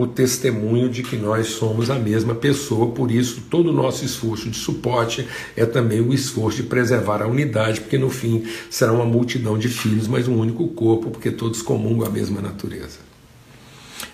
o 0.00 0.06
testemunho 0.06 0.88
de 0.88 1.02
que 1.02 1.14
nós 1.14 1.48
somos 1.48 1.90
a 1.90 1.98
mesma 1.98 2.34
pessoa, 2.34 2.92
por 2.92 3.10
isso 3.10 3.42
todo 3.50 3.68
o 3.68 3.72
nosso 3.72 4.02
esforço 4.02 4.48
de 4.48 4.56
suporte 4.56 5.28
é 5.54 5.66
também 5.66 6.00
o 6.00 6.14
esforço 6.14 6.62
de 6.62 6.62
preservar 6.62 7.20
a 7.20 7.26
unidade, 7.26 7.82
porque 7.82 7.98
no 7.98 8.08
fim 8.08 8.46
será 8.70 8.92
uma 8.92 9.04
multidão 9.04 9.58
de 9.58 9.68
filhos, 9.68 10.08
mas 10.08 10.26
um 10.26 10.38
único 10.38 10.66
corpo, 10.68 11.10
porque 11.10 11.30
todos 11.30 11.60
comungam 11.60 12.06
a 12.06 12.10
mesma 12.10 12.40
natureza. 12.40 12.98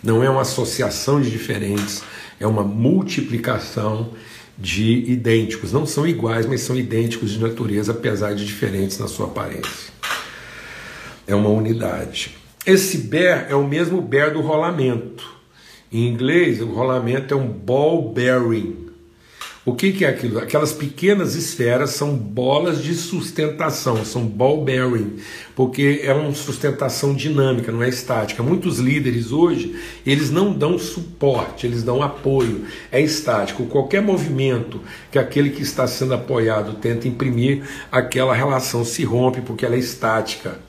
Não 0.02 0.24
é 0.24 0.28
uma 0.28 0.40
associação 0.40 1.20
de 1.20 1.30
diferentes, 1.30 2.02
é 2.40 2.46
uma 2.46 2.64
multiplicação 2.64 4.10
de 4.58 5.10
idênticos. 5.10 5.72
Não 5.72 5.86
são 5.86 6.04
iguais, 6.04 6.46
mas 6.46 6.62
são 6.62 6.76
idênticos 6.76 7.30
de 7.30 7.38
natureza, 7.38 7.92
apesar 7.92 8.34
de 8.34 8.44
diferentes 8.44 8.98
na 8.98 9.06
sua 9.06 9.26
aparência. 9.26 9.92
É 11.26 11.34
uma 11.34 11.50
unidade. 11.50 12.36
Esse 12.64 12.98
bear 12.98 13.46
é 13.48 13.54
o 13.54 13.66
mesmo 13.66 14.02
bear 14.02 14.32
do 14.32 14.40
rolamento. 14.40 15.35
Em 15.92 16.08
inglês, 16.08 16.60
o 16.60 16.66
rolamento 16.66 17.32
é 17.32 17.36
um 17.36 17.46
ball 17.46 18.12
bearing. 18.12 18.86
O 19.64 19.74
que, 19.74 19.92
que, 19.92 20.04
é 20.04 20.08
aquilo? 20.08 20.38
Aquelas 20.38 20.72
pequenas 20.72 21.34
esferas 21.34 21.90
são 21.90 22.16
bolas 22.16 22.82
de 22.82 22.94
sustentação, 22.94 24.04
são 24.04 24.24
ball 24.24 24.64
bearing, 24.64 25.16
porque 25.56 26.02
é 26.04 26.12
uma 26.12 26.32
sustentação 26.34 27.12
dinâmica, 27.12 27.72
não 27.72 27.82
é 27.82 27.88
estática. 27.88 28.44
Muitos 28.44 28.78
líderes 28.78 29.32
hoje, 29.32 29.74
eles 30.06 30.30
não 30.30 30.52
dão 30.52 30.78
suporte, 30.78 31.66
eles 31.66 31.82
dão 31.82 32.00
apoio, 32.00 32.64
é 32.92 33.00
estático. 33.00 33.66
Qualquer 33.66 34.00
movimento 34.00 34.80
que 35.10 35.18
aquele 35.18 35.50
que 35.50 35.62
está 35.62 35.84
sendo 35.88 36.14
apoiado 36.14 36.74
tenta 36.74 37.08
imprimir, 37.08 37.64
aquela 37.90 38.34
relação 38.34 38.84
se 38.84 39.02
rompe 39.02 39.40
porque 39.40 39.66
ela 39.66 39.74
é 39.74 39.80
estática 39.80 40.60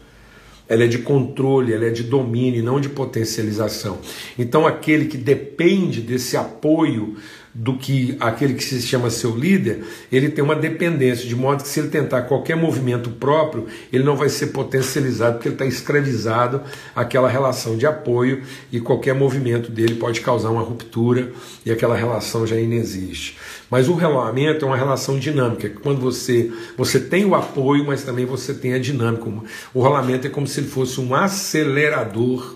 ela 0.70 0.84
é 0.84 0.88
de 0.88 1.00
controle, 1.00 1.74
ela 1.74 1.86
é 1.86 1.90
de 1.90 2.04
domínio, 2.04 2.64
não 2.64 2.80
de 2.80 2.90
potencialização. 2.90 4.00
Então, 4.38 4.68
aquele 4.68 5.06
que 5.06 5.18
depende 5.18 6.02
desse 6.02 6.36
apoio 6.36 7.16
do 7.54 7.76
que 7.78 8.16
aquele 8.20 8.54
que 8.54 8.64
se 8.64 8.82
chama 8.82 9.10
seu 9.10 9.36
líder, 9.36 9.84
ele 10.12 10.30
tem 10.30 10.44
uma 10.44 10.56
dependência, 10.56 11.28
de 11.28 11.36
modo 11.36 11.64
que 11.64 11.70
se 11.70 11.80
ele 11.80 11.90
tentar 11.90 12.24
qualquer 12.24 12.56
movimento 12.56 13.10
próprio, 13.10 13.66
ele 13.92 14.04
não 14.04 14.16
vai 14.16 14.30
ser 14.30 14.48
potencializado, 14.48 15.36
porque 15.36 15.48
ele 15.48 15.56
está 15.56 15.66
escravizado 15.66 16.62
àquela 16.96 17.28
relação 17.28 17.76
de 17.76 17.88
apoio 17.88 18.44
e 18.72 18.80
qualquer 18.80 19.16
movimento 19.16 19.72
dele 19.72 19.96
pode 19.96 20.22
causar 20.22 20.50
uma 20.50 20.62
ruptura 20.62 21.32
e 21.66 21.72
aquela 21.72 21.96
relação 21.96 22.46
já 22.46 22.56
inexiste. 22.56 23.38
Mas 23.70 23.90
o 23.90 23.96
regulamento 23.96 24.64
é 24.64 24.68
uma 24.68 24.78
relação 24.78 25.18
dinâmica, 25.18 25.70
quando 25.82 26.00
você, 26.00 26.52
você 26.78 27.00
tem 27.00 27.26
o 27.26 27.36
apoio, 27.36 27.86
mas 27.86 28.04
também 28.04 28.26
você 28.26 28.54
tem 28.54 28.74
a 28.74 28.80
dinâmica. 28.80 29.26
O 29.74 29.82
rolamento 29.82 30.28
é 30.28 30.30
como 30.30 30.48
se 30.48 30.60
ele 30.60 30.68
fosse 30.68 31.02
um 31.02 31.14
acelerador 31.14 32.56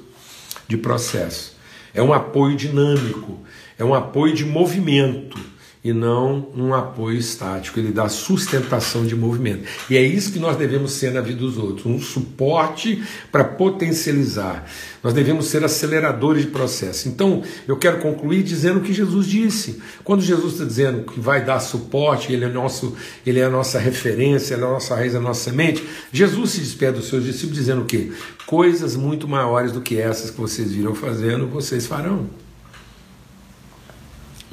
de 0.67 0.77
processo. 0.77 1.59
É 1.93 2.01
um 2.01 2.13
apoio 2.13 2.55
dinâmico 2.55 3.39
é 3.77 3.83
um 3.83 3.93
apoio 3.93 4.33
de 4.33 4.45
movimento 4.45 5.51
e 5.83 5.91
não 5.91 6.47
um 6.55 6.73
apoio 6.75 7.17
estático, 7.17 7.79
ele 7.79 7.91
dá 7.91 8.07
sustentação 8.07 9.03
de 9.03 9.15
movimento. 9.15 9.63
E 9.89 9.97
é 9.97 10.01
isso 10.01 10.31
que 10.31 10.37
nós 10.37 10.55
devemos 10.55 10.91
ser 10.91 11.11
na 11.11 11.21
vida 11.21 11.39
dos 11.39 11.57
outros, 11.57 11.87
um 11.87 11.99
suporte 11.99 13.03
para 13.31 13.43
potencializar. 13.43 14.69
Nós 15.03 15.11
devemos 15.11 15.47
ser 15.47 15.63
aceleradores 15.63 16.43
de 16.43 16.49
processo. 16.49 17.09
Então, 17.09 17.41
eu 17.67 17.75
quero 17.77 17.97
concluir 17.97 18.43
dizendo 18.43 18.77
o 18.77 18.83
que 18.83 18.93
Jesus 18.93 19.25
disse. 19.25 19.81
Quando 20.03 20.21
Jesus 20.21 20.53
está 20.53 20.65
dizendo 20.65 21.03
que 21.11 21.19
vai 21.19 21.43
dar 21.43 21.59
suporte, 21.59 22.31
ele 22.31 22.45
é 22.45 22.49
nosso, 22.49 22.95
ele 23.25 23.39
é 23.39 23.45
a 23.45 23.49
nossa 23.49 23.79
referência, 23.79 24.53
ele 24.53 24.63
é 24.63 24.67
a 24.67 24.69
nossa 24.69 24.95
raiz, 24.95 25.15
a 25.15 25.19
nossa 25.19 25.49
semente, 25.49 25.83
Jesus 26.13 26.51
se 26.51 26.59
despede 26.59 26.97
dos 26.97 27.07
seus 27.07 27.23
discípulos 27.23 27.57
dizendo 27.57 27.81
o 27.81 27.85
quê? 27.85 28.11
Coisas 28.45 28.95
muito 28.95 29.27
maiores 29.27 29.71
do 29.71 29.81
que 29.81 29.97
essas 29.97 30.29
que 30.29 30.39
vocês 30.39 30.71
viram 30.71 30.93
fazendo, 30.93 31.47
vocês 31.47 31.87
farão. 31.87 32.40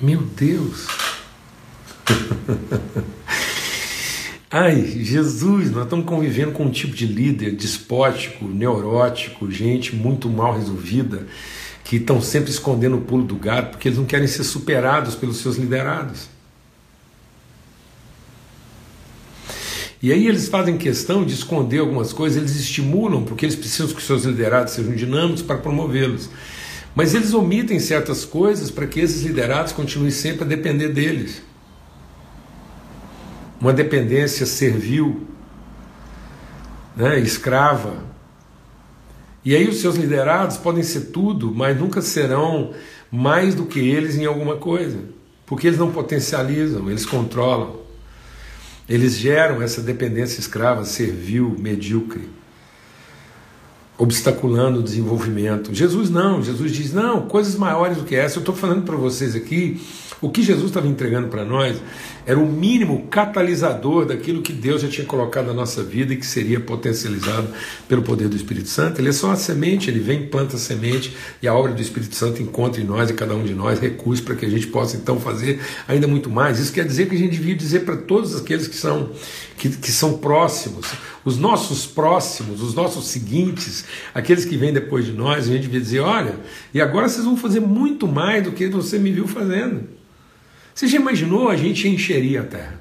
Meu 0.01 0.21
Deus! 0.21 0.87
Ai, 4.49 4.81
Jesus, 5.03 5.73
nós 5.73 5.85
estamos 5.85 6.07
convivendo 6.07 6.53
com 6.53 6.67
um 6.67 6.71
tipo 6.71 6.95
de 6.95 7.05
líder 7.05 7.57
despótico, 7.57 8.47
neurótico, 8.47 9.51
gente 9.51 9.97
muito 9.97 10.31
mal 10.31 10.57
resolvida, 10.57 11.27
que 11.83 11.97
estão 11.97 12.23
sempre 12.23 12.51
escondendo 12.51 12.97
o 12.97 13.01
pulo 13.01 13.25
do 13.25 13.35
gato 13.35 13.73
porque 13.73 13.89
eles 13.89 13.99
não 13.99 14.07
querem 14.07 14.29
ser 14.29 14.45
superados 14.45 15.17
pelos 15.17 15.39
seus 15.39 15.57
liderados. 15.57 16.29
E 20.01 20.13
aí 20.13 20.29
eles 20.29 20.49
fazem 20.49 20.79
questão 20.79 21.25
de 21.25 21.35
esconder 21.35 21.81
algumas 21.81 22.13
coisas, 22.13 22.39
eles 22.39 22.55
estimulam 22.55 23.25
porque 23.25 23.45
eles 23.45 23.57
precisam 23.57 23.89
que 23.89 24.01
seus 24.01 24.25
liderados 24.25 24.75
sejam 24.75 24.95
dinâmicos 24.95 25.43
para 25.43 25.59
promovê-los. 25.59 26.31
Mas 26.95 27.15
eles 27.15 27.33
omitem 27.33 27.79
certas 27.79 28.25
coisas 28.25 28.71
para 28.71 28.87
que 28.87 29.01
esses 29.01 29.23
liderados 29.23 29.73
continuem 29.73 30.11
sempre 30.11 30.45
a 30.45 30.47
depender 30.47 30.89
deles. 30.89 31.43
Uma 33.61 33.73
dependência 33.73 34.47
servil, 34.47 35.27
né, 36.97 37.19
escrava. 37.21 38.05
E 39.45 39.55
aí 39.55 39.69
os 39.69 39.81
seus 39.81 39.97
liderados 39.97 40.57
podem 40.57 40.83
ser 40.83 41.07
tudo, 41.13 41.53
mas 41.55 41.79
nunca 41.79 42.03
serão 42.03 42.73
mais 43.11 43.55
do 43.55 43.67
que 43.67 43.81
eles 43.81 44.17
em 44.17 44.27
alguma 44.27 44.57
coisa, 44.57 44.99
porque 45.47 45.67
eles 45.67 45.79
não 45.79 45.91
potencializam, 45.91 46.91
eles 46.91 47.07
controlam. 47.07 47.81
Eles 48.89 49.17
geram 49.17 49.61
essa 49.61 49.83
dependência 49.83 50.41
escrava, 50.41 50.85
servil, 50.85 51.55
medíocre 51.59 52.38
obstaculando 53.99 54.79
o 54.79 54.83
desenvolvimento. 54.83 55.75
Jesus 55.75 56.09
não, 56.09 56.43
Jesus 56.43 56.73
diz: 56.73 56.93
não, 56.93 57.23
coisas 57.23 57.57
maiores 57.57 57.99
do 57.99 58.05
que 58.05 58.15
essa. 58.15 58.39
Eu 58.39 58.41
estou 58.41 58.55
falando 58.55 58.85
para 58.85 58.97
vocês 58.97 59.35
aqui 59.35 59.81
o 60.21 60.31
que 60.31 60.43
Jesus 60.43 60.67
estava 60.67 60.87
entregando 60.87 61.29
para 61.29 61.45
nós 61.45 61.77
era 62.29 62.39
o 62.39 62.47
mínimo 62.47 63.07
catalisador 63.09 64.05
daquilo 64.05 64.43
que 64.43 64.53
Deus 64.53 64.83
já 64.83 64.89
tinha 64.89 65.07
colocado 65.07 65.47
na 65.47 65.55
nossa 65.55 65.83
vida 65.83 66.13
e 66.13 66.17
que 66.19 66.27
seria 66.27 66.61
potencializado 66.61 67.49
pelo 67.89 68.03
poder 68.03 68.29
do 68.29 68.37
Espírito 68.37 68.69
Santo. 68.69 69.01
Ele 69.01 69.09
é 69.09 69.13
só 69.13 69.31
a 69.31 69.37
semente, 69.37 69.89
ele 69.89 69.99
vem, 69.99 70.27
planta 70.27 70.57
a 70.57 70.59
semente 70.59 71.17
e 71.41 71.49
a 71.49 71.55
obra 71.55 71.73
do 71.73 71.81
Espírito 71.81 72.15
Santo 72.15 72.43
encontra 72.43 72.83
em 72.83 72.85
nós 72.85 73.09
e 73.09 73.15
cada 73.15 73.35
um 73.35 73.43
de 73.43 73.55
nós 73.55 73.81
recursos 73.81 74.23
para 74.23 74.35
que 74.35 74.45
a 74.45 74.49
gente 74.51 74.67
possa 74.67 74.99
então 74.99 75.19
fazer 75.19 75.59
ainda 75.89 76.07
muito 76.07 76.29
mais. 76.29 76.59
Isso 76.59 76.71
quer 76.71 76.85
dizer 76.85 77.09
que 77.09 77.15
a 77.15 77.19
gente 77.19 77.31
devia 77.31 77.55
dizer 77.55 77.87
para 77.87 77.97
todos 77.97 78.37
aqueles 78.37 78.69
que 78.69 78.77
são, 78.77 79.09
que, 79.57 79.71
que 79.71 79.91
são 79.91 80.19
próximos, 80.19 80.87
os 81.25 81.39
nossos 81.39 81.87
próximos, 81.87 82.61
os 82.61 82.75
nossos 82.75 83.07
seguintes, 83.07 83.87
aqueles 84.13 84.45
que 84.45 84.55
vêm 84.55 84.71
depois 84.71 85.07
de 85.07 85.13
nós, 85.13 85.49
a 85.49 85.53
gente 85.53 85.63
devia 85.63 85.81
dizer: 85.81 86.01
olha, 86.01 86.39
e 86.75 86.81
agora 86.83 87.09
vocês 87.09 87.25
vão 87.25 87.39
fazer 87.39 87.61
muito 87.61 88.07
mais 88.07 88.45
do 88.45 88.53
que 88.53 88.69
você 88.69 88.99
me 88.99 89.11
viu 89.11 89.27
fazendo. 89.27 89.97
Você 90.79 90.87
já 90.87 90.97
imaginou 90.97 91.49
a 91.49 91.57
gente 91.57 91.89
encheria 91.89 92.43
a 92.43 92.45
terra? 92.45 92.81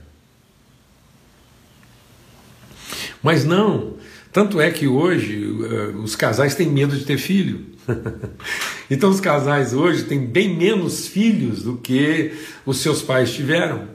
Mas 3.23 3.43
não. 3.43 3.95
Tanto 4.31 4.61
é 4.61 4.69
que 4.69 4.87
hoje 4.87 5.43
uh, 5.43 5.97
os 6.03 6.15
casais 6.15 6.53
têm 6.53 6.69
medo 6.69 6.95
de 6.95 7.05
ter 7.05 7.17
filho. 7.17 7.65
então 8.87 9.09
os 9.09 9.19
casais 9.19 9.73
hoje 9.73 10.03
têm 10.03 10.27
bem 10.27 10.55
menos 10.55 11.07
filhos 11.07 11.63
do 11.63 11.75
que 11.75 12.33
os 12.67 12.77
seus 12.77 13.01
pais 13.01 13.33
tiveram, 13.33 13.87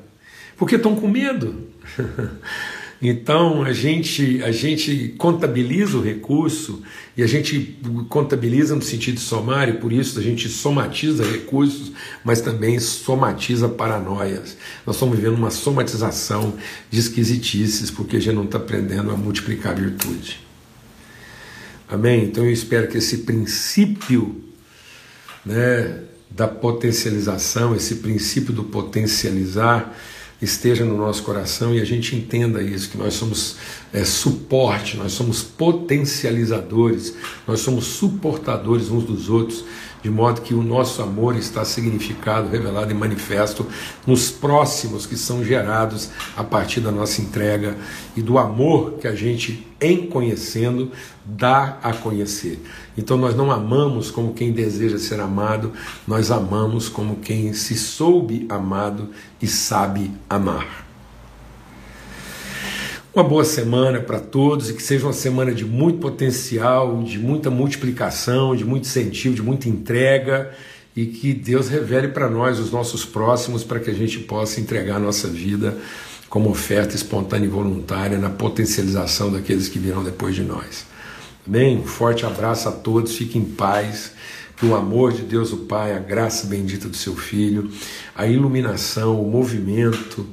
porque 0.56 0.74
estão 0.74 0.96
com 0.96 1.06
medo. 1.06 1.68
Então 3.04 3.64
a 3.64 3.72
gente, 3.72 4.40
a 4.44 4.52
gente 4.52 5.12
contabiliza 5.18 5.98
o 5.98 6.00
recurso 6.00 6.82
e 7.16 7.22
a 7.22 7.26
gente 7.26 7.76
contabiliza 8.08 8.76
no 8.76 8.82
sentido 8.82 9.18
somário, 9.18 9.80
por 9.80 9.92
isso 9.92 10.20
a 10.20 10.22
gente 10.22 10.48
somatiza 10.48 11.24
recursos, 11.24 11.90
mas 12.24 12.40
também 12.40 12.78
somatiza 12.78 13.68
paranoias. 13.68 14.56
Nós 14.86 14.94
estamos 14.94 15.16
vivendo 15.16 15.34
uma 15.34 15.50
somatização 15.50 16.54
de 16.88 17.00
esquisitices 17.00 17.90
porque 17.90 18.18
a 18.18 18.20
gente 18.20 18.36
não 18.36 18.44
está 18.44 18.58
aprendendo 18.58 19.10
a 19.10 19.16
multiplicar 19.16 19.72
a 19.72 19.80
virtude. 19.80 20.38
Amém? 21.88 22.26
Então 22.26 22.44
eu 22.44 22.52
espero 22.52 22.86
que 22.86 22.98
esse 22.98 23.18
princípio 23.18 24.44
né, 25.44 26.04
da 26.30 26.46
potencialização, 26.46 27.74
esse 27.74 27.96
princípio 27.96 28.52
do 28.52 28.62
potencializar, 28.62 29.92
esteja 30.42 30.84
no 30.84 30.96
nosso 30.96 31.22
coração 31.22 31.72
e 31.72 31.80
a 31.80 31.84
gente 31.84 32.16
entenda 32.16 32.60
isso, 32.60 32.90
que 32.90 32.98
nós 32.98 33.14
somos 33.14 33.56
é, 33.92 34.04
suporte, 34.04 34.96
nós 34.96 35.12
somos 35.12 35.40
potencializadores, 35.42 37.14
nós 37.46 37.60
somos 37.60 37.84
suportadores 37.84 38.90
uns 38.90 39.04
dos 39.04 39.30
outros, 39.30 39.64
de 40.02 40.10
modo 40.10 40.40
que 40.40 40.52
o 40.52 40.62
nosso 40.62 41.00
amor 41.00 41.36
está 41.36 41.64
significado, 41.64 42.48
revelado 42.48 42.90
e 42.90 42.94
manifesto 42.94 43.66
nos 44.06 44.30
próximos 44.30 45.06
que 45.06 45.16
são 45.16 45.44
gerados 45.44 46.10
a 46.36 46.42
partir 46.42 46.80
da 46.80 46.90
nossa 46.90 47.20
entrega 47.20 47.76
e 48.16 48.20
do 48.20 48.36
amor 48.36 48.94
que 48.94 49.06
a 49.06 49.14
gente, 49.14 49.66
em 49.80 50.06
conhecendo, 50.06 50.90
dá 51.24 51.78
a 51.82 51.92
conhecer. 51.92 52.60
Então 52.98 53.16
nós 53.16 53.34
não 53.36 53.50
amamos 53.50 54.10
como 54.10 54.34
quem 54.34 54.52
deseja 54.52 54.98
ser 54.98 55.20
amado, 55.20 55.72
nós 56.06 56.30
amamos 56.30 56.88
como 56.88 57.16
quem 57.16 57.52
se 57.52 57.76
soube 57.76 58.46
amado 58.48 59.10
e 59.40 59.46
sabe 59.46 60.10
amar. 60.28 60.81
Uma 63.14 63.22
boa 63.22 63.44
semana 63.44 64.00
para 64.00 64.18
todos 64.18 64.70
e 64.70 64.72
que 64.72 64.82
seja 64.82 65.04
uma 65.04 65.12
semana 65.12 65.52
de 65.52 65.66
muito 65.66 65.98
potencial, 65.98 67.02
de 67.02 67.18
muita 67.18 67.50
multiplicação, 67.50 68.56
de 68.56 68.64
muito 68.64 68.86
incentivo, 68.86 69.34
de 69.34 69.42
muita 69.42 69.68
entrega 69.68 70.50
e 70.96 71.04
que 71.04 71.34
Deus 71.34 71.68
revele 71.68 72.08
para 72.08 72.30
nós 72.30 72.58
os 72.58 72.70
nossos 72.70 73.04
próximos 73.04 73.64
para 73.64 73.80
que 73.80 73.90
a 73.90 73.92
gente 73.92 74.18
possa 74.20 74.62
entregar 74.62 74.96
a 74.96 74.98
nossa 74.98 75.28
vida 75.28 75.76
como 76.30 76.48
oferta 76.48 76.96
espontânea 76.96 77.44
e 77.44 77.50
voluntária 77.50 78.16
na 78.16 78.30
potencialização 78.30 79.30
daqueles 79.30 79.68
que 79.68 79.78
virão 79.78 80.02
depois 80.02 80.34
de 80.34 80.42
nós. 80.42 80.86
Bem, 81.44 81.76
um 81.80 81.84
forte 81.84 82.24
abraço 82.24 82.66
a 82.70 82.72
todos, 82.72 83.14
fiquem 83.14 83.42
em 83.42 83.44
paz, 83.44 84.12
que 84.56 84.64
o 84.64 84.74
amor 84.74 85.12
de 85.12 85.20
Deus 85.20 85.52
o 85.52 85.58
Pai, 85.58 85.94
a 85.94 85.98
graça 85.98 86.46
bendita 86.46 86.88
do 86.88 86.96
seu 86.96 87.14
Filho, 87.14 87.70
a 88.16 88.26
iluminação, 88.26 89.20
o 89.20 89.30
movimento, 89.30 90.26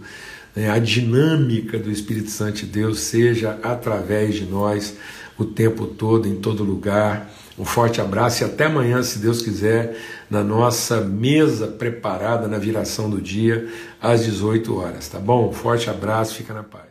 né, 0.56 0.70
a 0.70 0.80
dinâmica 0.80 1.78
do 1.78 1.92
Espírito 1.92 2.30
Santo 2.30 2.60
de 2.60 2.66
Deus 2.66 3.00
seja 3.00 3.60
através 3.64 4.36
de 4.36 4.46
nós 4.46 4.96
o 5.38 5.46
tempo 5.46 5.86
todo, 5.86 6.28
em 6.28 6.36
todo 6.36 6.64
lugar. 6.64 7.30
Um 7.58 7.66
forte 7.66 8.00
abraço 8.00 8.44
e 8.44 8.46
até 8.46 8.66
amanhã, 8.66 9.04
se 9.04 9.20
Deus 9.20 9.42
quiser, 9.42 9.98
na 10.30 10.44
nossa 10.44 11.02
mesa 11.02 11.68
preparada 11.68 12.48
na 12.48 12.58
viração 12.58 13.10
do 13.10 13.22
dia, 13.22 13.68
às 14.02 14.24
18 14.24 14.76
horas, 14.78 15.10
tá 15.10 15.20
bom? 15.20 15.50
Um 15.50 15.54
forte 15.54 15.90
abraço, 15.90 16.36
fica 16.36 16.54
na 16.54 16.64
paz. 16.64 16.89